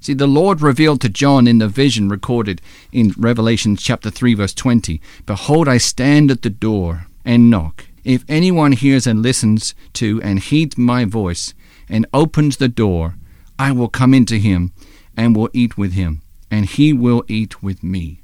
See, 0.00 0.14
the 0.14 0.26
Lord 0.26 0.60
revealed 0.60 1.00
to 1.00 1.08
John 1.08 1.46
in 1.46 1.58
the 1.58 1.68
vision 1.68 2.10
recorded 2.10 2.60
in 2.92 3.14
Revelation 3.16 3.76
chapter 3.76 4.10
3, 4.10 4.34
verse 4.34 4.52
20 4.52 5.00
Behold, 5.24 5.66
I 5.66 5.78
stand 5.78 6.30
at 6.30 6.42
the 6.42 6.50
door 6.50 7.06
and 7.24 7.48
knock. 7.48 7.86
If 8.04 8.22
anyone 8.28 8.72
hears 8.72 9.06
and 9.06 9.22
listens 9.22 9.74
to 9.94 10.20
and 10.22 10.40
heeds 10.40 10.76
my 10.76 11.06
voice 11.06 11.54
and 11.88 12.06
opens 12.12 12.58
the 12.58 12.68
door, 12.68 13.14
I 13.58 13.72
will 13.72 13.88
come 13.88 14.12
into 14.12 14.36
him 14.36 14.72
and 15.16 15.34
will 15.34 15.48
eat 15.54 15.78
with 15.78 15.94
him, 15.94 16.20
and 16.50 16.66
he 16.66 16.92
will 16.92 17.24
eat 17.26 17.62
with 17.62 17.82
me. 17.82 18.20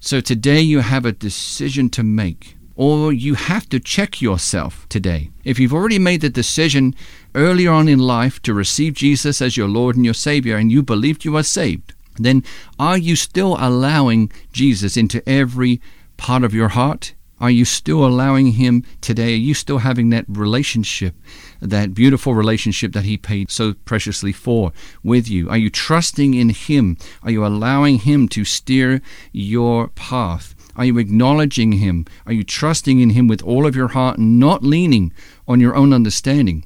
So 0.00 0.20
today 0.20 0.60
you 0.60 0.80
have 0.80 1.04
a 1.04 1.12
decision 1.12 1.88
to 1.90 2.02
make, 2.02 2.55
or 2.76 3.12
you 3.12 3.34
have 3.34 3.68
to 3.70 3.80
check 3.80 4.20
yourself 4.20 4.86
today. 4.88 5.30
If 5.44 5.58
you've 5.58 5.74
already 5.74 5.98
made 5.98 6.20
the 6.20 6.28
decision 6.28 6.94
earlier 7.34 7.72
on 7.72 7.88
in 7.88 7.98
life 7.98 8.40
to 8.42 8.54
receive 8.54 8.94
Jesus 8.94 9.40
as 9.40 9.56
your 9.56 9.68
Lord 9.68 9.96
and 9.96 10.04
your 10.04 10.14
Savior, 10.14 10.56
and 10.56 10.70
you 10.70 10.82
believed 10.82 11.24
you 11.24 11.36
are 11.36 11.42
saved, 11.42 11.94
then 12.18 12.44
are 12.78 12.98
you 12.98 13.16
still 13.16 13.56
allowing 13.58 14.30
Jesus 14.52 14.96
into 14.96 15.26
every 15.28 15.80
part 16.16 16.44
of 16.44 16.54
your 16.54 16.68
heart? 16.68 17.14
Are 17.38 17.50
you 17.50 17.66
still 17.66 18.06
allowing 18.06 18.52
Him 18.52 18.82
today? 19.02 19.34
Are 19.34 19.36
you 19.36 19.52
still 19.52 19.78
having 19.78 20.08
that 20.10 20.24
relationship, 20.26 21.14
that 21.60 21.92
beautiful 21.92 22.34
relationship 22.34 22.92
that 22.92 23.04
He 23.04 23.18
paid 23.18 23.50
so 23.50 23.74
preciously 23.84 24.32
for 24.32 24.72
with 25.02 25.28
you? 25.28 25.50
Are 25.50 25.58
you 25.58 25.68
trusting 25.68 26.32
in 26.32 26.48
Him? 26.48 26.96
Are 27.22 27.30
you 27.30 27.44
allowing 27.44 27.98
Him 27.98 28.26
to 28.28 28.44
steer 28.44 29.02
your 29.32 29.88
path? 29.88 30.54
Are 30.76 30.84
you 30.84 30.98
acknowledging 30.98 31.72
Him? 31.72 32.04
Are 32.26 32.32
you 32.32 32.44
trusting 32.44 33.00
in 33.00 33.10
Him 33.10 33.28
with 33.28 33.42
all 33.42 33.66
of 33.66 33.74
your 33.74 33.88
heart, 33.88 34.18
and 34.18 34.38
not 34.38 34.62
leaning 34.62 35.12
on 35.48 35.60
your 35.60 35.74
own 35.74 35.92
understanding? 35.92 36.64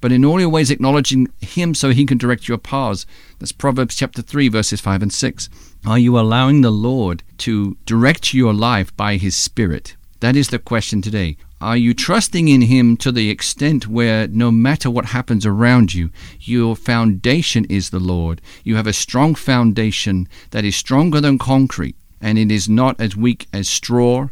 But 0.00 0.12
in 0.12 0.24
all 0.24 0.40
your 0.40 0.48
ways 0.48 0.70
acknowledging 0.70 1.28
Him 1.40 1.74
so 1.74 1.90
He 1.90 2.06
can 2.06 2.18
direct 2.18 2.46
your 2.46 2.58
paths. 2.58 3.04
That's 3.38 3.50
Proverbs 3.50 3.96
chapter 3.96 4.22
3, 4.22 4.48
verses 4.48 4.80
5 4.80 5.02
and 5.02 5.12
6. 5.12 5.48
Are 5.84 5.98
you 5.98 6.18
allowing 6.18 6.60
the 6.60 6.70
Lord 6.70 7.24
to 7.38 7.76
direct 7.84 8.32
your 8.32 8.54
life 8.54 8.96
by 8.96 9.16
His 9.16 9.34
Spirit? 9.34 9.96
That 10.20 10.36
is 10.36 10.48
the 10.48 10.58
question 10.58 11.02
today. 11.02 11.36
Are 11.60 11.76
you 11.76 11.94
trusting 11.94 12.46
in 12.46 12.62
Him 12.62 12.96
to 12.98 13.10
the 13.10 13.30
extent 13.30 13.88
where 13.88 14.28
no 14.28 14.52
matter 14.52 14.88
what 14.88 15.06
happens 15.06 15.44
around 15.44 15.94
you, 15.94 16.10
your 16.40 16.76
foundation 16.76 17.64
is 17.64 17.90
the 17.90 17.98
Lord? 17.98 18.40
You 18.62 18.76
have 18.76 18.86
a 18.86 18.92
strong 18.92 19.34
foundation 19.34 20.28
that 20.50 20.64
is 20.64 20.76
stronger 20.76 21.20
than 21.20 21.38
concrete, 21.38 21.96
and 22.20 22.38
it 22.38 22.50
is 22.50 22.68
not 22.68 23.00
as 23.00 23.16
weak 23.16 23.48
as 23.52 23.68
straw 23.68 24.28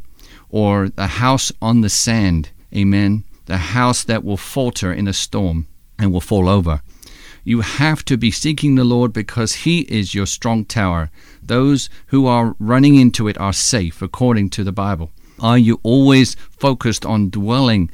or 0.48 0.90
a 0.96 1.06
house 1.06 1.52
on 1.60 1.80
the 1.80 1.88
sand. 1.88 2.50
Amen. 2.74 3.24
The 3.46 3.58
house 3.58 4.04
that 4.04 4.24
will 4.24 4.36
falter 4.36 4.92
in 4.92 5.08
a 5.08 5.12
storm 5.12 5.66
and 5.98 6.12
will 6.12 6.20
fall 6.20 6.48
over. 6.48 6.82
You 7.44 7.60
have 7.60 8.04
to 8.06 8.16
be 8.16 8.32
seeking 8.32 8.74
the 8.74 8.84
Lord 8.84 9.12
because 9.12 9.64
He 9.64 9.80
is 9.82 10.14
your 10.14 10.26
strong 10.26 10.64
tower. 10.64 11.10
Those 11.40 11.88
who 12.06 12.26
are 12.26 12.56
running 12.58 12.96
into 12.96 13.28
it 13.28 13.38
are 13.38 13.52
safe, 13.52 14.02
according 14.02 14.50
to 14.50 14.64
the 14.64 14.72
Bible. 14.72 15.12
Are 15.38 15.56
you 15.56 15.78
always 15.84 16.34
focused 16.50 17.06
on 17.06 17.30
dwelling 17.30 17.90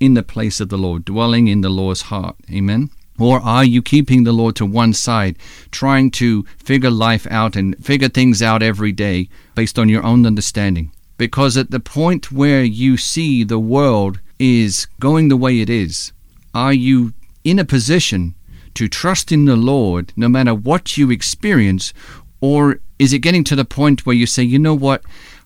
in 0.00 0.14
the 0.14 0.22
place 0.24 0.60
of 0.60 0.70
the 0.70 0.78
Lord, 0.78 1.04
dwelling 1.04 1.46
in 1.46 1.60
the 1.60 1.68
Lord's 1.68 2.02
heart? 2.02 2.36
Amen. 2.50 2.90
Or 3.18 3.40
are 3.40 3.64
you 3.64 3.82
keeping 3.82 4.24
the 4.24 4.32
Lord 4.32 4.56
to 4.56 4.66
one 4.66 4.92
side, 4.92 5.38
trying 5.70 6.10
to 6.12 6.44
figure 6.62 6.90
life 6.90 7.26
out 7.30 7.56
and 7.56 7.76
figure 7.84 8.08
things 8.08 8.42
out 8.42 8.62
every 8.62 8.92
day 8.92 9.28
based 9.54 9.78
on 9.78 9.88
your 9.88 10.04
own 10.04 10.26
understanding? 10.26 10.92
Because 11.18 11.56
at 11.56 11.70
the 11.70 11.80
point 11.80 12.30
where 12.30 12.62
you 12.62 12.96
see 12.96 13.42
the 13.42 13.58
world 13.58 14.20
is 14.38 14.86
going 15.00 15.28
the 15.28 15.36
way 15.36 15.60
it 15.60 15.70
is, 15.70 16.12
are 16.54 16.74
you 16.74 17.14
in 17.42 17.58
a 17.58 17.64
position 17.64 18.34
to 18.74 18.88
trust 18.88 19.32
in 19.32 19.46
the 19.46 19.56
Lord 19.56 20.12
no 20.16 20.28
matter 20.28 20.54
what 20.54 20.98
you 20.98 21.10
experience? 21.10 21.94
Or 22.40 22.80
is 22.98 23.14
it 23.14 23.20
getting 23.20 23.44
to 23.44 23.56
the 23.56 23.64
point 23.64 24.04
where 24.04 24.16
you 24.16 24.26
say, 24.26 24.42
you 24.42 24.58
know 24.58 24.74
what? 24.74 25.02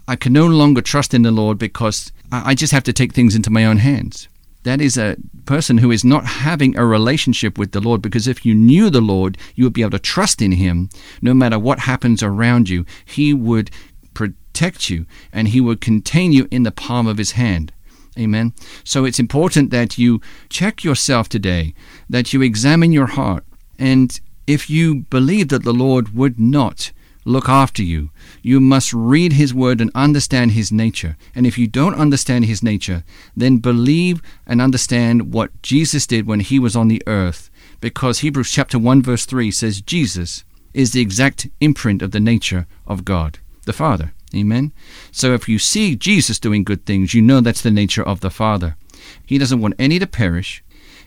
I 0.09 0.17
can 0.17 0.33
no 0.33 0.47
longer 0.47 0.81
trust 0.81 1.15
in 1.15 1.23
the 1.23 1.31
Lord 1.31 1.57
because 1.57 2.11
I 2.33 2.55
just 2.55 2.73
have 2.73 2.83
to 2.85 2.93
take 2.93 3.13
things 3.13 3.37
into 3.37 3.51
my 3.51 3.65
own 3.65 3.79
hands. 3.79 4.29
That 4.63 4.81
is 4.81 4.99
a 4.99 5.17
person 5.47 5.79
who 5.79 5.91
is 5.91 6.05
not 6.05 6.27
having 6.27 6.77
a 6.77 6.85
relationship 6.85 7.59
with 7.59 7.73
the 7.73 7.81
Lord 7.81 8.03
because 8.03 8.29
if 8.29 8.45
you 8.45 8.55
knew 8.55 8.91
the 8.91 9.01
Lord, 9.01 9.39
you 9.55 9.65
would 9.65 9.73
be 9.73 9.83
able 9.83 9.93
to 9.93 9.99
trust 9.99 10.43
in 10.43 10.53
Him 10.53 10.91
no 11.23 11.33
matter 11.35 11.59
what 11.59 11.81
happens 11.81 12.23
around 12.23 12.69
you. 12.69 12.85
He 13.05 13.33
would 13.33 13.71
protect 14.13 14.91
you 14.91 15.07
and 15.33 15.49
He 15.49 15.61
would 15.61 15.81
contain 15.81 16.33
you 16.33 16.47
in 16.51 16.63
the 16.65 16.71
palm 16.71 17.07
of 17.07 17.19
His 17.19 17.33
hand. 17.33 17.73
Amen. 18.19 18.53
So 18.85 19.05
it's 19.05 19.19
important 19.19 19.71
that 19.71 19.97
you 19.97 20.21
check 20.49 20.85
yourself 20.85 21.29
today, 21.29 21.75
that 22.09 22.33
you 22.33 22.43
examine 22.43 22.93
your 22.93 23.07
heart, 23.07 23.45
and 23.79 24.21
if 24.47 24.69
you 24.69 25.07
believe 25.11 25.49
that 25.49 25.63
the 25.63 25.73
Lord 25.73 26.15
would 26.15 26.39
not 26.39 26.93
look 27.25 27.49
after 27.49 27.83
you. 27.83 28.11
You 28.43 28.61
must 28.61 28.93
read 28.93 29.35
His 29.35 29.55
Word 29.55 29.81
and 29.81 29.91
understand 29.95 30.53
His 30.53 30.73
nature. 30.73 31.17
And 31.35 31.47
if 31.47 31.59
you 31.59 31.67
don't 31.67 31.95
understand 31.95 32.45
His 32.45 32.63
nature, 32.63 33.05
then 33.37 33.59
believe 33.59 34.23
and 34.47 34.61
understand 34.61 35.33
what 35.33 35.63
Jesus 35.63 36.07
did 36.07 36.27
when 36.27 36.41
He 36.41 36.59
was 36.59 36.77
on 36.77 36.89
the 36.89 37.03
earth. 37.07 37.51
Because 37.81 38.19
Hebrews 38.19 38.51
chapter 38.51 38.79
1 38.79 39.03
verse 39.03 39.25
3 39.27 39.51
says 39.51 39.81
Jesus 39.81 40.45
is 40.75 40.93
the 40.93 41.01
exact 41.01 41.49
imprint 41.61 42.03
of 42.03 42.11
the 42.13 42.21
nature 42.21 42.67
of 42.87 43.05
God, 43.05 43.39
the 43.65 43.73
Father. 43.73 44.13
Amen. 44.35 44.73
So 45.11 45.35
if 45.35 45.49
you 45.49 45.59
see 45.59 45.97
Jesus 45.97 46.39
doing 46.39 46.63
good 46.63 46.87
things, 46.87 47.15
you 47.15 47.23
know 47.23 47.41
that's 47.41 47.63
the 47.63 47.71
nature 47.71 48.07
of 48.07 48.21
the 48.21 48.31
Father. 48.31 48.77
He 49.27 49.39
doesn't 49.39 49.61
want 49.61 49.75
any 49.79 49.99
to 49.99 50.07
perish. 50.07 50.63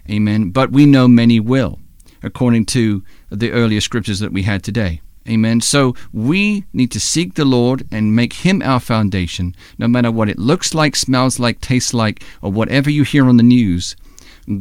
Amen. 0.09 0.49
But 0.49 0.71
we 0.71 0.85
know 0.85 1.07
many 1.07 1.39
will, 1.39 1.79
according 2.21 2.65
to 2.67 3.03
the 3.29 3.51
earlier 3.51 3.79
scriptures 3.79 4.19
that 4.19 4.33
we 4.33 4.43
had 4.43 4.63
today. 4.63 5.01
Amen. 5.27 5.61
So 5.61 5.95
we 6.11 6.65
need 6.73 6.91
to 6.91 6.99
seek 6.99 7.35
the 7.35 7.45
Lord 7.45 7.87
and 7.91 8.15
make 8.15 8.33
Him 8.33 8.61
our 8.61 8.79
foundation, 8.79 9.55
no 9.77 9.87
matter 9.87 10.11
what 10.11 10.29
it 10.29 10.37
looks 10.37 10.73
like, 10.73 10.95
smells 10.95 11.39
like, 11.39 11.61
tastes 11.61 11.93
like, 11.93 12.23
or 12.41 12.51
whatever 12.51 12.89
you 12.89 13.03
hear 13.03 13.27
on 13.27 13.37
the 13.37 13.43
news. 13.43 13.95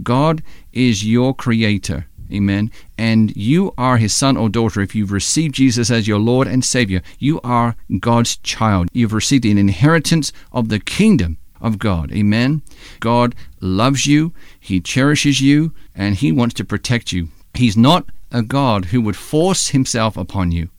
God 0.03 0.43
is 0.73 1.05
your 1.05 1.35
creator. 1.35 2.07
Amen. 2.33 2.71
And 2.97 3.37
you 3.37 3.75
are 3.77 3.99
his 3.99 4.15
son 4.15 4.37
or 4.37 4.49
daughter 4.49 4.81
if 4.81 4.95
you've 4.95 5.13
received 5.13 5.55
Jesus 5.55 5.91
as 5.91 6.09
your 6.09 6.19
Lord 6.19 6.49
and 6.49 6.65
Savior. 6.65 7.03
You 7.19 7.41
are 7.43 7.77
God's 7.99 8.37
child. 8.39 8.89
You've 8.93 9.13
received 9.13 9.45
an 9.45 9.59
inheritance 9.59 10.33
of 10.51 10.69
the 10.69 10.81
kingdom 10.81 11.37
of 11.61 11.79
God. 11.79 12.11
Amen. 12.13 12.63
God 13.01 13.35
loves 13.61 14.07
you, 14.07 14.33
he 14.59 14.81
cherishes 14.81 15.41
you, 15.41 15.75
and 15.95 16.17
he 16.17 16.33
wants 16.33 16.55
to 16.55 16.65
protect 16.65 17.13
you. 17.13 17.29
He's 17.55 17.77
not 17.77 18.07
a 18.33 18.43
God 18.43 18.87
who 18.87 19.01
would 19.03 19.17
force 19.17 19.69
himself 19.69 20.17
upon 20.17 20.51
you. 20.51 20.71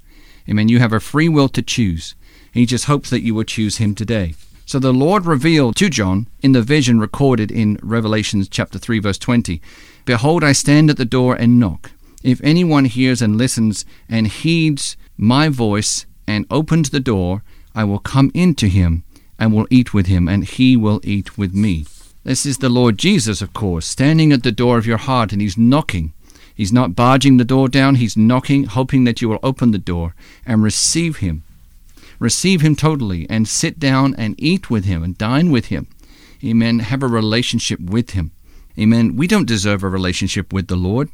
Amen. 0.49 0.67
You 0.67 0.79
have 0.79 0.91
a 0.91 0.99
free 0.99 1.29
will 1.29 1.49
to 1.49 1.61
choose. 1.61 2.15
He 2.51 2.65
just 2.65 2.85
hopes 2.85 3.09
that 3.09 3.21
you 3.21 3.33
will 3.33 3.43
choose 3.43 3.77
him 3.77 3.95
today. 3.95 4.35
So 4.65 4.79
the 4.79 4.93
Lord 4.93 5.25
revealed 5.25 5.75
to 5.77 5.89
John 5.89 6.27
in 6.41 6.53
the 6.53 6.61
vision 6.61 6.99
recorded 6.99 7.51
in 7.51 7.79
Revelation 7.81 8.43
chapter 8.49 8.79
3 8.79 8.99
verse 8.99 9.17
20, 9.17 9.61
Behold, 10.05 10.43
I 10.43 10.51
stand 10.51 10.89
at 10.89 10.97
the 10.97 11.05
door 11.05 11.35
and 11.35 11.59
knock. 11.59 11.91
If 12.23 12.41
anyone 12.43 12.85
hears 12.85 13.21
and 13.21 13.37
listens 13.37 13.85
and 14.09 14.27
heeds 14.27 14.97
my 15.17 15.49
voice 15.49 16.05
and 16.25 16.45
opens 16.49 16.89
the 16.89 16.99
door, 16.99 17.43
I 17.75 17.83
will 17.83 17.99
come 17.99 18.31
into 18.33 18.67
him 18.67 19.03
and 19.37 19.53
will 19.53 19.67
eat 19.69 19.93
with 19.93 20.05
him, 20.07 20.27
and 20.27 20.45
he 20.45 20.77
will 20.77 21.01
eat 21.03 21.37
with 21.37 21.53
me. 21.53 21.85
This 22.23 22.45
is 22.45 22.59
the 22.59 22.69
Lord 22.69 22.97
Jesus, 22.97 23.41
of 23.41 23.53
course, 23.53 23.85
standing 23.85 24.31
at 24.31 24.43
the 24.43 24.51
door 24.51 24.77
of 24.77 24.85
your 24.85 24.97
heart, 24.97 25.33
and 25.33 25.41
he's 25.41 25.57
knocking. 25.57 26.13
He's 26.55 26.73
not 26.73 26.95
barging 26.95 27.37
the 27.37 27.45
door 27.45 27.67
down, 27.67 27.95
he's 27.95 28.15
knocking, 28.15 28.65
hoping 28.65 29.03
that 29.05 29.21
you 29.21 29.29
will 29.29 29.39
open 29.41 29.71
the 29.71 29.77
door 29.77 30.15
and 30.45 30.61
receive 30.61 31.17
him. 31.17 31.43
Receive 32.19 32.61
him 32.61 32.75
totally 32.75 33.27
and 33.29 33.47
sit 33.47 33.79
down 33.79 34.15
and 34.15 34.35
eat 34.37 34.69
with 34.69 34.85
him 34.85 35.03
and 35.03 35.17
dine 35.17 35.51
with 35.51 35.65
him. 35.65 35.87
Amen. 36.43 36.79
Have 36.79 37.03
a 37.03 37.07
relationship 37.07 37.79
with 37.79 38.11
him. 38.11 38.31
Amen. 38.77 39.15
We 39.15 39.27
don't 39.27 39.47
deserve 39.47 39.83
a 39.83 39.89
relationship 39.89 40.51
with 40.51 40.67
the 40.67 40.75
Lord, 40.75 41.09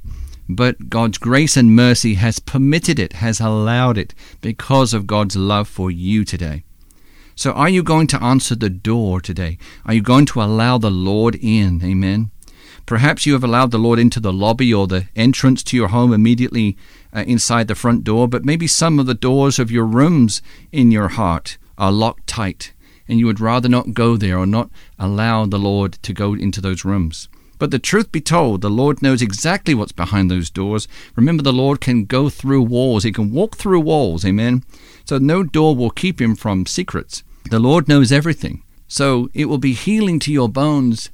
but 0.48 0.89
God's 0.89 1.17
grace 1.17 1.55
and 1.55 1.75
mercy 1.75 2.15
has 2.15 2.39
permitted 2.39 3.00
it, 3.00 3.13
has 3.13 3.39
allowed 3.39 3.98
it, 3.98 4.13
because 4.41 4.93
of 4.93 5.08
God's 5.08 5.36
love 5.36 5.67
for 5.67 5.91
you 5.91 6.25
today. 6.25 6.63
So, 7.36 7.53
are 7.53 7.69
you 7.69 7.84
going 7.84 8.08
to 8.08 8.22
answer 8.22 8.55
the 8.55 8.69
door 8.69 9.22
today? 9.22 9.58
Are 9.86 9.93
you 9.93 10.01
going 10.01 10.25
to 10.27 10.41
allow 10.41 10.77
the 10.77 10.91
Lord 10.91 11.36
in? 11.36 11.81
Amen. 11.84 12.31
Perhaps 12.89 13.27
you 13.27 13.34
have 13.34 13.43
allowed 13.43 13.69
the 13.69 13.77
Lord 13.77 14.00
into 14.00 14.19
the 14.19 14.34
lobby 14.34 14.74
or 14.74 14.88
the 14.88 15.08
entrance 15.15 15.62
to 15.62 15.77
your 15.77 15.89
home 15.89 16.12
immediately 16.12 16.75
uh, 17.13 17.24
inside 17.27 17.67
the 17.67 17.75
front 17.75 18.03
door, 18.03 18.27
but 18.27 18.46
maybe 18.46 18.65
some 18.65 18.98
of 18.98 19.05
the 19.05 19.13
doors 19.13 19.60
of 19.60 19.69
your 19.69 19.86
rooms 19.86 20.41
in 20.72 20.89
your 20.89 21.10
heart 21.10 21.60
are 21.77 21.91
locked 21.91 22.25
tight, 22.25 22.74
and 23.08 23.19
you 23.19 23.27
would 23.27 23.39
rather 23.39 23.69
not 23.69 23.93
go 23.93 24.17
there 24.17 24.39
or 24.39 24.48
not 24.48 24.72
allow 24.98 25.46
the 25.46 25.60
Lord 25.60 26.00
to 26.01 26.13
go 26.13 26.34
into 26.34 26.62
those 26.62 26.84
rooms. 26.84 27.29
But 27.60 27.69
the 27.69 27.77
truth 27.77 28.12
be 28.12 28.22
told, 28.22 28.62
the 28.62 28.72
Lord 28.72 29.03
knows 29.03 29.22
exactly 29.22 29.75
what's 29.75 29.91
behind 29.91 30.31
those 30.31 30.50
doors. 30.50 30.88
Remember, 31.15 31.43
the 31.43 31.53
Lord 31.53 31.81
can 31.81 32.05
go 32.05 32.27
through 32.27 32.63
walls, 32.63 33.03
He 33.03 33.12
can 33.12 33.31
walk 33.31 33.55
through 33.55 33.81
walls, 33.81 34.25
amen? 34.25 34.63
So 35.05 35.19
no 35.19 35.43
door 35.43 35.75
will 35.75 35.91
keep 35.91 36.19
Him 36.19 36.36
from 36.36 36.65
secrets. 36.65 37.22
The 37.51 37.60
Lord 37.60 37.88
knows 37.88 38.12
everything. 38.12 38.63
So 38.88 39.29
it 39.36 39.46
will 39.46 39.60
be 39.60 39.74
healing 39.74 40.17
to 40.22 40.34
your 40.34 40.50
bones 40.50 41.12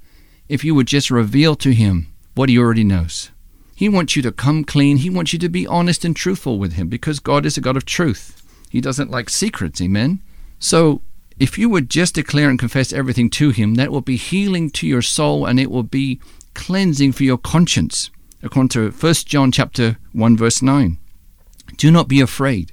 if 0.48 0.64
you 0.64 0.75
would 0.75 0.88
just 0.88 1.12
reveal 1.12 1.56
to 1.56 1.74
Him 1.74 2.08
what 2.36 2.50
He 2.50 2.58
already 2.58 2.84
knows. 2.84 3.32
He 3.75 3.90
wants 3.90 4.16
you 4.16 4.22
to 4.22 4.32
come 4.32 4.64
clean. 4.64 4.98
He 4.98 5.10
wants 5.10 5.34
you 5.34 5.40
to 5.40 5.50
be 5.50 5.68
honest 5.68 6.06
and 6.06 6.16
truthful 6.16 6.58
with 6.58 6.74
Him 6.74 6.88
because 6.88 7.20
God 7.20 7.46
is 7.46 7.58
a 7.58 7.62
God 7.62 7.75
of 7.75 7.86
truth. 7.86 8.42
He 8.70 8.82
doesn't 8.82 9.12
like 9.12 9.30
secrets, 9.30 9.82
amen? 9.82 10.22
So 10.60 11.02
if 11.38 11.58
you 11.58 11.70
would 11.70 11.90
just 11.90 12.16
declare 12.16 12.50
and 12.50 12.58
confess 12.58 12.94
everything 12.94 13.30
to 13.32 13.50
Him, 13.50 13.75
that 13.75 13.92
will 13.92 14.02
be 14.02 14.16
healing 14.16 14.69
to 14.72 14.88
your 14.88 15.02
soul 15.02 15.46
and 15.46 15.60
it 15.60 15.69
will 15.69 15.84
be 15.84 16.22
cleansing 16.54 17.12
for 17.12 17.24
your 17.24 17.38
conscience. 17.38 18.10
According 18.41 18.69
to 18.69 18.91
1 18.91 19.13
John 19.26 19.52
chapter 19.52 19.98
1 20.13 20.38
verse 20.38 20.62
9. 20.62 20.98
Do 21.78 21.91
not 21.91 22.08
be 22.08 22.22
afraid. 22.22 22.72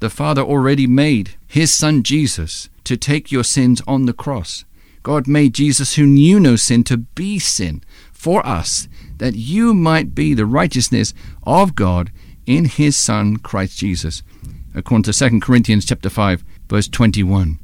The 0.00 0.10
Father 0.10 0.42
already 0.42 0.86
made 0.86 1.36
His 1.46 1.72
Son 1.72 2.02
Jesus 2.02 2.68
to 2.84 2.96
take 2.96 3.32
your 3.32 3.44
sins 3.44 3.80
on 3.86 4.06
the 4.06 4.12
cross. 4.12 4.64
God 5.02 5.26
made 5.26 5.54
Jesus, 5.54 5.94
who 5.94 6.06
knew 6.06 6.38
no 6.38 6.56
sin, 6.56 6.84
to 6.84 6.96
be 6.96 7.38
sin 7.38 7.82
for 8.12 8.44
us, 8.46 8.88
that 9.18 9.34
you 9.34 9.74
might 9.74 10.14
be 10.14 10.34
the 10.34 10.46
righteousness 10.46 11.12
of 11.42 11.74
God 11.74 12.12
in 12.46 12.66
his 12.66 12.96
Son, 12.96 13.36
Christ 13.36 13.78
Jesus. 13.78 14.22
According 14.74 15.04
to 15.04 15.12
2 15.12 15.40
Corinthians 15.40 15.84
chapter 15.84 16.08
5, 16.08 16.44
verse 16.68 16.88
21. 16.88 17.58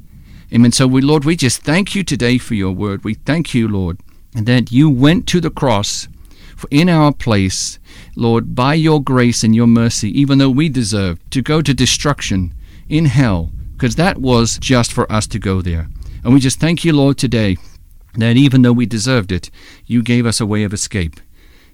Amen. 0.53 0.71
So 0.71 0.87
we, 0.87 1.01
Lord, 1.01 1.25
we 1.25 1.35
just 1.35 1.61
thank 1.61 1.95
you 1.95 2.03
today 2.03 2.37
for 2.37 2.55
your 2.55 2.71
word. 2.71 3.03
We 3.03 3.13
thank 3.13 3.53
you, 3.53 3.67
Lord, 3.67 3.99
that 4.33 4.71
you 4.71 4.89
went 4.89 5.27
to 5.27 5.39
the 5.39 5.49
cross 5.49 6.07
for 6.55 6.67
in 6.71 6.89
our 6.89 7.13
place, 7.13 7.79
Lord, 8.15 8.53
by 8.53 8.73
your 8.73 9.01
grace 9.01 9.43
and 9.43 9.55
your 9.55 9.67
mercy, 9.67 10.09
even 10.19 10.39
though 10.39 10.49
we 10.49 10.67
deserved 10.67 11.31
to 11.31 11.41
go 11.41 11.61
to 11.61 11.73
destruction 11.73 12.53
in 12.89 13.05
hell, 13.05 13.51
because 13.73 13.95
that 13.95 14.17
was 14.17 14.57
just 14.59 14.91
for 14.91 15.09
us 15.11 15.25
to 15.27 15.39
go 15.39 15.61
there. 15.61 15.87
And 16.23 16.33
we 16.33 16.39
just 16.39 16.59
thank 16.59 16.83
you, 16.83 16.93
Lord, 16.93 17.17
today 17.17 17.57
that 18.15 18.35
even 18.35 18.61
though 18.61 18.73
we 18.73 18.85
deserved 18.85 19.31
it, 19.31 19.49
you 19.85 20.03
gave 20.03 20.25
us 20.25 20.39
a 20.39 20.45
way 20.45 20.63
of 20.63 20.73
escape. 20.73 21.19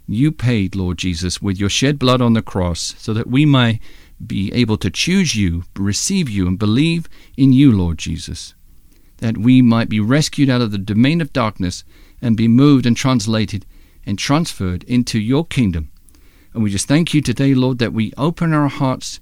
You 0.08 0.32
paid, 0.32 0.76
Lord 0.76 0.98
Jesus, 0.98 1.42
with 1.42 1.60
your 1.60 1.70
shed 1.70 1.98
blood 1.98 2.22
on 2.22 2.34
the 2.34 2.42
cross 2.42 2.94
so 2.98 3.14
that 3.14 3.28
we 3.28 3.46
might 3.46 3.80
be 4.26 4.54
able 4.54 4.78
to 4.78 4.92
choose 4.92 5.36
you, 5.36 5.64
receive 5.76 6.30
you, 6.30 6.48
and 6.48 6.60
believe 6.60 7.10
in 7.36 7.54
you, 7.54 7.72
Lord 7.72 7.98
Jesus. 7.98 8.54
That 9.18 9.38
we 9.38 9.62
might 9.62 9.90
be 9.90 10.00
rescued 10.00 10.50
out 10.50 10.62
of 10.62 10.72
the 10.72 10.78
domain 10.78 11.22
of 11.22 11.34
darkness 11.34 11.84
and 12.22 12.38
be 12.38 12.48
moved 12.48 12.86
and 12.86 12.96
translated 12.96 13.66
and 14.06 14.20
transferred 14.20 14.84
into 14.84 15.20
your 15.20 15.46
kingdom. 15.46 15.90
And 16.54 16.64
we 16.64 16.70
just 16.70 16.88
thank 16.88 17.14
you 17.14 17.22
today, 17.22 17.54
Lord, 17.54 17.80
that 17.80 17.94
we 17.94 18.14
open 18.18 18.54
our 18.54 18.70
hearts, 18.70 19.20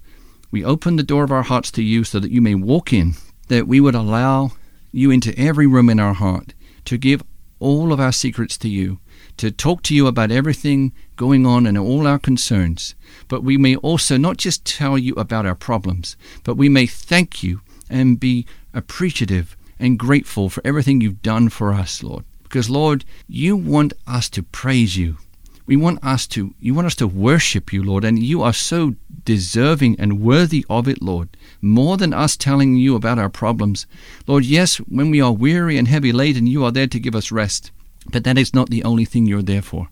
we 0.50 0.64
open 0.64 0.96
the 0.96 1.02
door 1.02 1.24
of 1.24 1.32
our 1.32 1.42
hearts 1.42 1.70
to 1.72 1.82
you 1.82 2.04
so 2.04 2.20
that 2.20 2.30
you 2.30 2.42
may 2.42 2.54
walk 2.54 2.92
in, 2.92 3.14
that 3.48 3.66
we 3.66 3.80
would 3.80 3.94
allow 3.94 4.52
you 4.94 5.10
into 5.10 5.38
every 5.38 5.66
room 5.66 5.90
in 5.90 6.00
our 6.00 6.14
heart, 6.14 6.54
to 6.84 6.96
give 6.96 7.22
all 7.58 7.92
of 7.92 8.00
our 8.00 8.12
secrets 8.12 8.56
to 8.58 8.68
you, 8.68 8.98
to 9.36 9.50
talk 9.50 9.82
to 9.82 9.94
you 9.94 10.06
about 10.06 10.30
everything 10.30 10.92
going 11.16 11.46
on 11.46 11.66
and 11.66 11.76
all 11.76 12.06
our 12.06 12.18
concerns. 12.18 12.94
But 13.28 13.42
we 13.42 13.56
may 13.56 13.76
also 13.76 14.16
not 14.16 14.36
just 14.36 14.64
tell 14.64 14.96
you 14.98 15.14
about 15.14 15.46
our 15.46 15.54
problems, 15.54 16.16
but 16.44 16.56
we 16.56 16.68
may 16.68 16.86
thank 16.86 17.42
you 17.42 17.60
and 17.90 18.20
be 18.20 18.46
appreciative 18.72 19.56
and 19.78 19.98
grateful 19.98 20.48
for 20.48 20.62
everything 20.64 21.00
you've 21.00 21.22
done 21.22 21.48
for 21.48 21.72
us, 21.72 22.02
Lord. 22.02 22.24
Because, 22.42 22.70
Lord, 22.70 23.04
you 23.26 23.56
want 23.56 23.92
us 24.06 24.28
to 24.30 24.42
praise 24.42 24.96
you. 24.96 25.16
We 25.66 25.76
want 25.76 26.04
us 26.04 26.26
to 26.28 26.54
you 26.60 26.74
want 26.74 26.86
us 26.86 26.94
to 26.96 27.06
worship 27.06 27.72
you, 27.72 27.82
Lord, 27.82 28.04
and 28.04 28.18
you 28.18 28.42
are 28.42 28.52
so 28.52 28.94
deserving 29.24 29.98
and 29.98 30.20
worthy 30.20 30.66
of 30.68 30.86
it, 30.86 31.00
Lord, 31.00 31.36
more 31.62 31.96
than 31.96 32.12
us 32.12 32.36
telling 32.36 32.76
you 32.76 32.94
about 32.94 33.18
our 33.18 33.30
problems. 33.30 33.86
Lord, 34.26 34.44
yes, 34.44 34.76
when 34.76 35.10
we 35.10 35.22
are 35.22 35.32
weary 35.32 35.78
and 35.78 35.88
heavy 35.88 36.12
laden, 36.12 36.46
you 36.46 36.64
are 36.64 36.72
there 36.72 36.86
to 36.88 37.00
give 37.00 37.14
us 37.14 37.32
rest, 37.32 37.70
but 38.12 38.24
that 38.24 38.36
is 38.36 38.52
not 38.52 38.68
the 38.68 38.84
only 38.84 39.06
thing 39.06 39.24
you're 39.24 39.42
there 39.42 39.62
for. 39.62 39.88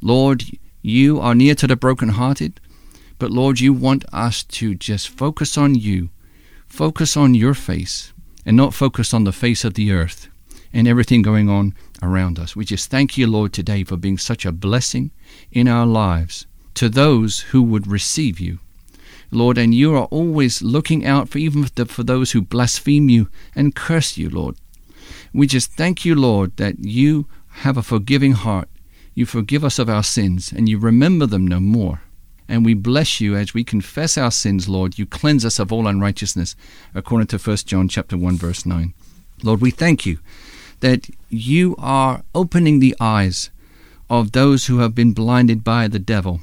Lord, 0.00 0.44
you 0.80 1.20
are 1.20 1.34
near 1.34 1.54
to 1.56 1.66
the 1.66 1.76
brokenhearted, 1.76 2.58
but 3.18 3.30
Lord, 3.30 3.60
you 3.60 3.72
want 3.74 4.04
us 4.12 4.42
to 4.44 4.74
just 4.74 5.10
focus 5.10 5.58
on 5.58 5.74
you, 5.74 6.08
focus 6.66 7.16
on 7.16 7.34
your 7.34 7.54
face, 7.54 8.12
and 8.46 8.56
not 8.56 8.74
focus 8.74 9.12
on 9.12 9.24
the 9.24 9.32
face 9.32 9.64
of 9.64 9.74
the 9.74 9.92
earth 9.92 10.28
and 10.72 10.88
everything 10.88 11.22
going 11.22 11.48
on 11.48 11.74
around 12.02 12.38
us. 12.38 12.56
We 12.56 12.64
just 12.64 12.90
thank 12.90 13.16
you, 13.16 13.26
Lord, 13.26 13.52
today 13.52 13.84
for 13.84 13.96
being 13.96 14.18
such 14.18 14.44
a 14.44 14.52
blessing 14.52 15.12
in 15.50 15.68
our 15.68 15.86
lives 15.86 16.46
to 16.74 16.88
those 16.88 17.40
who 17.40 17.62
would 17.62 17.86
receive 17.86 18.40
you. 18.40 18.58
Lord, 19.30 19.56
and 19.56 19.74
you 19.74 19.94
are 19.94 20.04
always 20.06 20.60
looking 20.60 21.06
out 21.06 21.28
for 21.28 21.38
even 21.38 21.64
for 21.64 22.02
those 22.02 22.32
who 22.32 22.42
blaspheme 22.42 23.08
you 23.08 23.28
and 23.54 23.74
curse 23.74 24.18
you, 24.18 24.28
Lord. 24.28 24.56
We 25.32 25.46
just 25.46 25.72
thank 25.72 26.04
you, 26.04 26.14
Lord, 26.14 26.56
that 26.56 26.80
you 26.80 27.26
have 27.48 27.78
a 27.78 27.82
forgiving 27.82 28.32
heart. 28.32 28.68
You 29.14 29.24
forgive 29.24 29.64
us 29.64 29.78
of 29.78 29.88
our 29.88 30.02
sins, 30.02 30.52
and 30.52 30.68
you 30.68 30.78
remember 30.78 31.26
them 31.26 31.46
no 31.46 31.60
more. 31.60 32.02
And 32.48 32.64
we 32.64 32.74
bless 32.74 33.20
you 33.20 33.34
as 33.36 33.54
we 33.54 33.64
confess 33.64 34.18
our 34.18 34.30
sins, 34.30 34.68
Lord. 34.68 34.98
You 34.98 35.06
cleanse 35.06 35.44
us 35.44 35.58
of 35.58 35.72
all 35.72 35.86
unrighteousness, 35.86 36.54
according 36.94 37.28
to 37.28 37.38
1 37.38 37.56
John 37.58 37.88
chapter 37.88 38.16
1, 38.18 38.36
verse 38.36 38.66
9. 38.66 38.92
Lord, 39.42 39.60
we 39.60 39.70
thank 39.70 40.04
you 40.04 40.18
that 40.82 41.08
you 41.28 41.74
are 41.78 42.22
opening 42.34 42.78
the 42.78 42.94
eyes 43.00 43.50
of 44.08 44.30
those 44.30 44.66
who 44.66 44.78
have 44.78 44.94
been 44.94 45.12
blinded 45.12 45.64
by 45.64 45.88
the 45.88 45.98
devil 45.98 46.40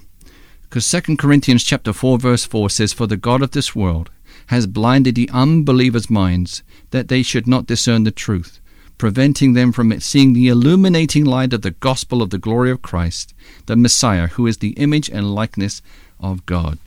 because 0.69 0.89
2 0.91 1.17
Corinthians 1.17 1.63
chapter 1.63 1.91
4 1.91 2.19
verse 2.19 2.45
4 2.45 2.69
says, 2.69 2.93
For 2.93 3.07
the 3.07 3.17
God 3.17 3.41
of 3.41 3.51
this 3.51 3.75
world 3.75 4.11
has 4.47 4.67
blinded 4.67 5.15
the 5.15 5.29
unbelievers' 5.33 6.11
minds 6.11 6.61
that 6.91 7.07
they 7.07 7.23
should 7.23 7.47
not 7.47 7.65
discern 7.65 8.03
the 8.03 8.11
truth, 8.11 8.59
preventing 8.99 9.53
them 9.53 9.71
from 9.71 9.99
seeing 9.99 10.33
the 10.33 10.47
illuminating 10.47 11.25
light 11.25 11.53
of 11.53 11.63
the 11.63 11.71
gospel 11.71 12.21
of 12.21 12.29
the 12.29 12.37
glory 12.37 12.69
of 12.69 12.83
Christ, 12.83 13.33
the 13.65 13.75
Messiah, 13.75 14.27
who 14.27 14.45
is 14.45 14.57
the 14.57 14.73
image 14.73 15.09
and 15.09 15.33
likeness 15.33 15.81
of 16.19 16.45
God. 16.45 16.77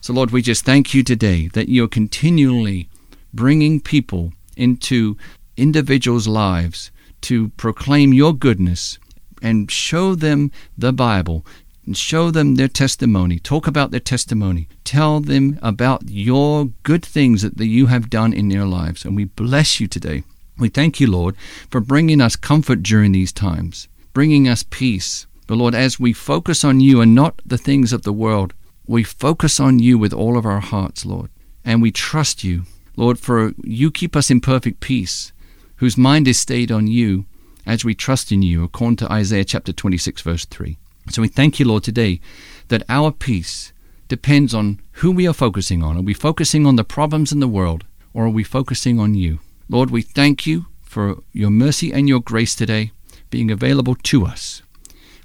So, 0.00 0.12
Lord, 0.12 0.30
we 0.30 0.40
just 0.40 0.64
thank 0.64 0.94
you 0.94 1.02
today 1.02 1.48
that 1.48 1.68
you're 1.68 1.88
continually 1.88 2.88
bringing 3.32 3.80
people 3.80 4.32
into 4.56 5.16
individuals' 5.56 6.28
lives 6.28 6.90
to 7.22 7.48
proclaim 7.50 8.12
your 8.12 8.34
goodness 8.34 8.98
and 9.42 9.70
show 9.70 10.14
them 10.14 10.50
the 10.76 10.92
Bible, 10.92 11.44
and 11.84 11.96
show 11.96 12.30
them 12.30 12.54
their 12.54 12.68
testimony. 12.68 13.38
Talk 13.38 13.66
about 13.66 13.90
their 13.90 14.00
testimony. 14.00 14.68
Tell 14.84 15.20
them 15.20 15.58
about 15.62 16.08
your 16.08 16.66
good 16.82 17.04
things 17.04 17.42
that, 17.42 17.58
you 17.58 17.86
have 17.86 18.08
done 18.08 18.32
in 18.32 18.48
their 18.48 18.64
lives. 18.64 19.04
And 19.04 19.14
we 19.14 19.24
bless 19.24 19.80
you 19.80 19.86
today. 19.86 20.24
We 20.56 20.68
thank 20.68 20.98
you, 20.98 21.10
Lord, 21.10 21.36
for 21.70 21.80
bringing 21.80 22.20
us 22.20 22.36
comfort 22.36 22.82
during 22.82 23.12
these 23.12 23.32
times, 23.32 23.88
bringing 24.12 24.48
us 24.48 24.64
peace. 24.68 25.26
But 25.46 25.56
Lord, 25.56 25.74
as 25.74 26.00
we 26.00 26.12
focus 26.12 26.64
on 26.64 26.80
you 26.80 27.00
and 27.00 27.14
not 27.14 27.42
the 27.44 27.58
things 27.58 27.92
of 27.92 28.02
the 28.02 28.12
world, 28.12 28.54
we 28.86 29.02
focus 29.02 29.60
on 29.60 29.78
you 29.78 29.98
with 29.98 30.12
all 30.12 30.38
of 30.38 30.46
our 30.46 30.60
hearts, 30.60 31.04
Lord. 31.04 31.30
And 31.64 31.82
we 31.82 31.90
trust 31.90 32.44
you, 32.44 32.64
Lord, 32.96 33.18
for 33.18 33.52
you 33.62 33.90
keep 33.90 34.14
us 34.16 34.30
in 34.30 34.40
perfect 34.40 34.80
peace, 34.80 35.32
whose 35.76 35.96
mind 35.96 36.28
is 36.28 36.38
stayed 36.38 36.70
on 36.70 36.86
you 36.86 37.26
as 37.66 37.84
we 37.84 37.94
trust 37.94 38.30
in 38.30 38.42
you, 38.42 38.64
according 38.64 38.96
to 38.96 39.12
Isaiah 39.12 39.44
chapter 39.44 39.72
26, 39.72 40.22
verse 40.22 40.44
3. 40.44 40.76
So 41.10 41.22
we 41.22 41.28
thank 41.28 41.58
you, 41.58 41.66
Lord, 41.66 41.84
today 41.84 42.20
that 42.68 42.82
our 42.88 43.10
peace 43.10 43.72
depends 44.08 44.54
on 44.54 44.80
who 44.92 45.10
we 45.10 45.26
are 45.26 45.34
focusing 45.34 45.82
on. 45.82 45.96
Are 45.96 46.02
we 46.02 46.14
focusing 46.14 46.66
on 46.66 46.76
the 46.76 46.84
problems 46.84 47.32
in 47.32 47.40
the 47.40 47.48
world, 47.48 47.84
or 48.12 48.26
are 48.26 48.30
we 48.30 48.44
focusing 48.44 48.98
on 49.00 49.14
you? 49.14 49.40
Lord, 49.68 49.90
we 49.90 50.02
thank 50.02 50.46
you 50.46 50.66
for 50.82 51.16
your 51.32 51.50
mercy 51.50 51.92
and 51.92 52.08
your 52.08 52.20
grace 52.20 52.54
today 52.54 52.92
being 53.30 53.50
available 53.50 53.96
to 53.96 54.24
us. 54.26 54.62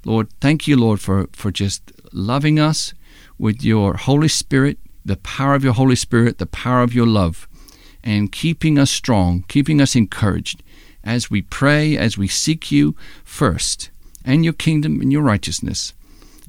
Lord, 0.04 0.28
thank 0.40 0.66
you, 0.66 0.76
Lord, 0.76 1.00
for, 1.00 1.28
for 1.32 1.50
just 1.50 1.92
loving 2.12 2.58
us 2.58 2.94
with 3.38 3.62
your 3.62 3.94
Holy 3.94 4.28
Spirit, 4.28 4.78
the 5.04 5.16
power 5.16 5.54
of 5.54 5.62
your 5.62 5.74
Holy 5.74 5.96
Spirit, 5.96 6.38
the 6.38 6.46
power 6.46 6.82
of 6.82 6.94
your 6.94 7.06
love, 7.06 7.48
and 8.02 8.32
keeping 8.32 8.78
us 8.78 8.90
strong, 8.90 9.44
keeping 9.48 9.80
us 9.80 9.94
encouraged 9.96 10.62
as 11.04 11.30
we 11.30 11.42
pray, 11.42 11.96
as 11.96 12.18
we 12.18 12.28
seek 12.28 12.70
you 12.70 12.94
first, 13.24 13.90
and 14.24 14.44
your 14.44 14.52
kingdom 14.52 15.00
and 15.00 15.12
your 15.12 15.22
righteousness. 15.22 15.92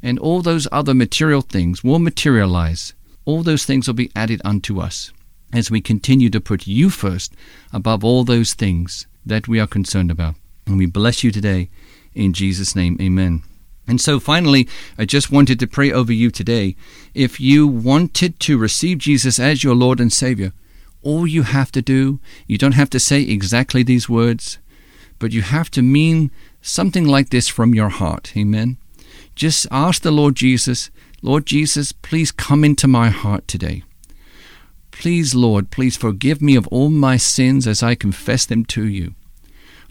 And 0.04 0.18
all 0.20 0.42
those 0.42 0.68
other 0.72 0.94
material 0.94 1.42
things 1.42 1.84
will 1.84 2.00
materialize. 2.00 2.94
All 3.26 3.44
those 3.44 3.66
things 3.66 3.88
will 3.88 3.94
be 3.94 4.12
added 4.16 4.42
unto 4.44 4.80
us 4.80 5.12
as 5.54 5.70
we 5.70 5.82
continue 5.82 6.30
to 6.30 6.42
put 6.42 6.68
you 6.68 6.90
first 6.90 7.34
above 7.72 8.04
all 8.04 8.24
those 8.24 8.54
things 8.54 9.06
that 9.26 9.48
we 9.48 9.60
are 9.60 9.68
concerned 9.68 10.10
about. 10.10 10.36
And 10.66 10.78
we 10.78 10.86
bless 10.86 11.24
you 11.24 11.32
today. 11.32 11.70
In 12.14 12.34
Jesus' 12.34 12.76
name, 12.76 12.98
amen. 13.00 13.44
And 13.88 14.00
so 14.00 14.20
finally, 14.20 14.68
I 14.98 15.06
just 15.06 15.32
wanted 15.32 15.60
to 15.60 15.68
pray 15.68 15.92
over 15.92 16.14
you 16.14 16.32
today. 16.32 16.76
If 17.14 17.40
you 17.40 17.68
wanted 17.68 18.40
to 18.42 18.58
receive 18.58 19.00
Jesus 19.00 19.40
as 19.40 19.64
your 19.64 19.76
Lord 19.76 20.00
and 20.00 20.12
Savior, 20.14 20.54
all 21.04 21.28
you 21.28 21.44
have 21.44 21.72
to 21.74 21.82
do, 21.82 22.20
you 22.48 22.58
don't 22.58 22.74
have 22.74 22.90
to 22.92 23.00
say 23.00 23.22
exactly 23.22 23.84
these 23.84 24.10
words, 24.10 24.60
but 25.20 25.32
you 25.32 25.42
have 25.42 25.70
to 25.72 25.82
mean 25.82 26.32
something 26.62 27.06
like 27.06 27.30
this 27.30 27.48
from 27.48 27.74
your 27.74 27.90
heart. 27.90 28.34
Amen. 28.36 28.78
Just 29.36 29.68
ask 29.72 30.02
the 30.02 30.12
Lord 30.12 30.36
Jesus, 30.36 30.92
Lord 31.22 31.46
Jesus, 31.46 31.92
please 31.92 32.32
come 32.32 32.64
into 32.64 32.88
my 32.88 33.10
heart 33.10 33.48
today. 33.48 33.84
Please, 34.92 35.34
Lord, 35.34 35.72
please 35.72 35.98
forgive 35.98 36.42
me 36.42 36.56
of 36.56 36.68
all 36.68 36.90
my 36.90 37.18
sins 37.18 37.66
as 37.66 37.82
I 37.82 37.96
confess 37.96 38.46
them 38.46 38.66
to 38.66 38.88
you. 38.88 39.16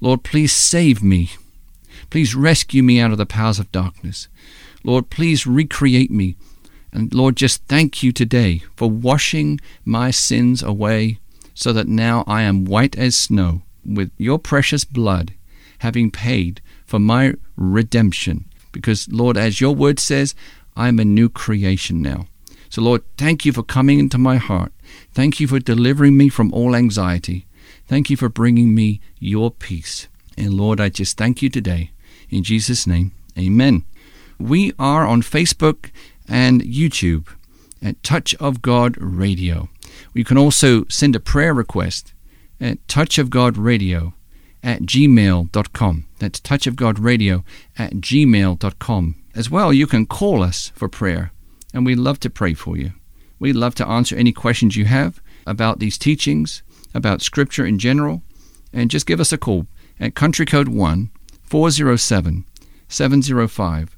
Lord, 0.01 0.23
please 0.23 0.53
save 0.53 1.03
me. 1.03 1.31
Please 2.11 2.35
rescue 2.35 2.83
me 2.83 3.01
out 3.01 3.13
of 3.13 3.19
the 3.19 3.27
powers 3.27 3.59
of 3.59 3.73
darkness. 3.73 4.29
Lord, 4.85 5.11
please 5.11 5.47
recreate 5.47 6.11
me 6.11 6.37
and 6.93 7.15
Lord, 7.15 7.37
just 7.37 7.65
thank 7.67 8.03
you 8.03 8.13
today 8.13 8.63
for 8.77 8.91
washing 8.91 9.61
my 9.85 10.11
sins 10.11 10.63
away 10.63 11.19
so 11.55 11.73
that 11.73 11.89
now 11.89 12.25
I 12.27 12.43
am 12.43 12.65
white 12.65 12.97
as 12.99 13.17
snow 13.17 13.63
with 13.85 14.11
your 14.17 14.39
precious 14.39 14.85
blood, 14.85 15.33
having 15.79 16.11
paid 16.11 16.61
for 16.85 16.99
my 16.99 17.35
redemption. 17.57 18.47
Because, 18.73 19.09
Lord, 19.11 19.37
as 19.37 19.61
your 19.61 19.75
word 19.75 19.99
says, 19.99 20.35
I 20.77 20.89
am 20.89 20.99
a 20.99 21.05
new 21.05 21.29
creation 21.29 22.03
now. 22.03 22.27
So, 22.69 22.83
Lord, 22.83 23.03
thank 23.17 23.45
you 23.45 23.53
for 23.53 23.63
coming 23.63 23.99
into 23.99 24.19
my 24.19 24.37
heart. 24.37 24.73
Thank 25.13 25.41
you 25.41 25.47
for 25.47 25.59
delivering 25.59 26.17
me 26.17 26.29
from 26.29 26.53
all 26.53 26.75
anxiety. 26.75 27.47
Thank 27.87 28.11
you 28.11 28.17
for 28.17 28.29
bringing 28.29 28.75
me 28.75 29.01
your 29.19 29.51
peace. 29.51 30.09
And, 30.39 30.55
Lord, 30.55 30.81
I 30.81 30.89
just 30.89 31.17
thank 31.17 31.43
you 31.43 31.51
today. 31.51 31.91
In 32.31 32.45
Jesus' 32.45 32.87
name, 32.87 33.13
amen. 33.37 33.85
We 34.39 34.73
are 34.79 35.05
on 35.07 35.21
Facebook 35.21 35.91
and 36.31 36.63
YouTube 36.63 37.27
at 37.83 38.03
Touch 38.03 38.35
of 38.37 38.63
God 38.63 38.97
Radio. 38.99 39.69
You 40.15 40.25
can 40.25 40.39
also 40.39 40.85
send 40.89 41.17
a 41.17 41.21
prayer 41.21 41.53
request 41.53 42.15
at 42.61 42.87
touchofgodradio 42.87 44.15
at 44.63 44.83
gmail.com. 44.83 46.07
That's 46.19 46.41
touchofgodradio 46.41 47.45
at 47.77 47.93
gmail.com. 47.95 49.17
As 49.35 49.51
well, 49.51 49.73
you 49.73 49.87
can 49.87 50.07
call 50.07 50.43
us 50.43 50.73
for 50.75 50.89
prayer, 50.89 51.33
and 51.75 51.85
we'd 51.85 51.99
love 51.99 52.21
to 52.21 52.31
pray 52.31 52.55
for 52.55 52.77
you. 52.77 52.93
We'd 53.39 53.57
love 53.57 53.75
to 53.77 53.87
answer 53.87 54.17
any 54.17 54.33
questions 54.33 54.77
you 54.77 54.85
have 54.85 55.21
about 55.47 55.79
these 55.79 55.99
teachings, 55.99 56.63
about 56.95 57.23
Scripture 57.23 57.65
in 57.65 57.79
general, 57.79 58.23
and 58.73 58.91
just 58.91 59.07
give 59.07 59.21
us 59.21 59.33
a 59.33 59.39
call 59.39 59.67
at 59.99 60.15
country 60.15 60.47
code 60.47 60.69
1 60.69 61.11
407 61.43 62.45
705 62.89 63.97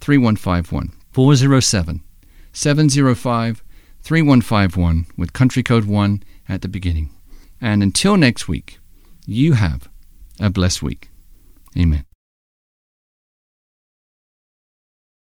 3151. 0.00 0.95
407 1.16 2.02
705 2.52 3.64
3151 4.02 5.06
with 5.16 5.32
country 5.32 5.62
code 5.62 5.86
1 5.86 6.22
at 6.46 6.60
the 6.60 6.68
beginning. 6.68 7.08
And 7.58 7.82
until 7.82 8.18
next 8.18 8.48
week, 8.48 8.78
you 9.24 9.54
have 9.54 9.88
a 10.38 10.50
blessed 10.50 10.82
week. 10.82 11.08
Amen. 11.74 12.05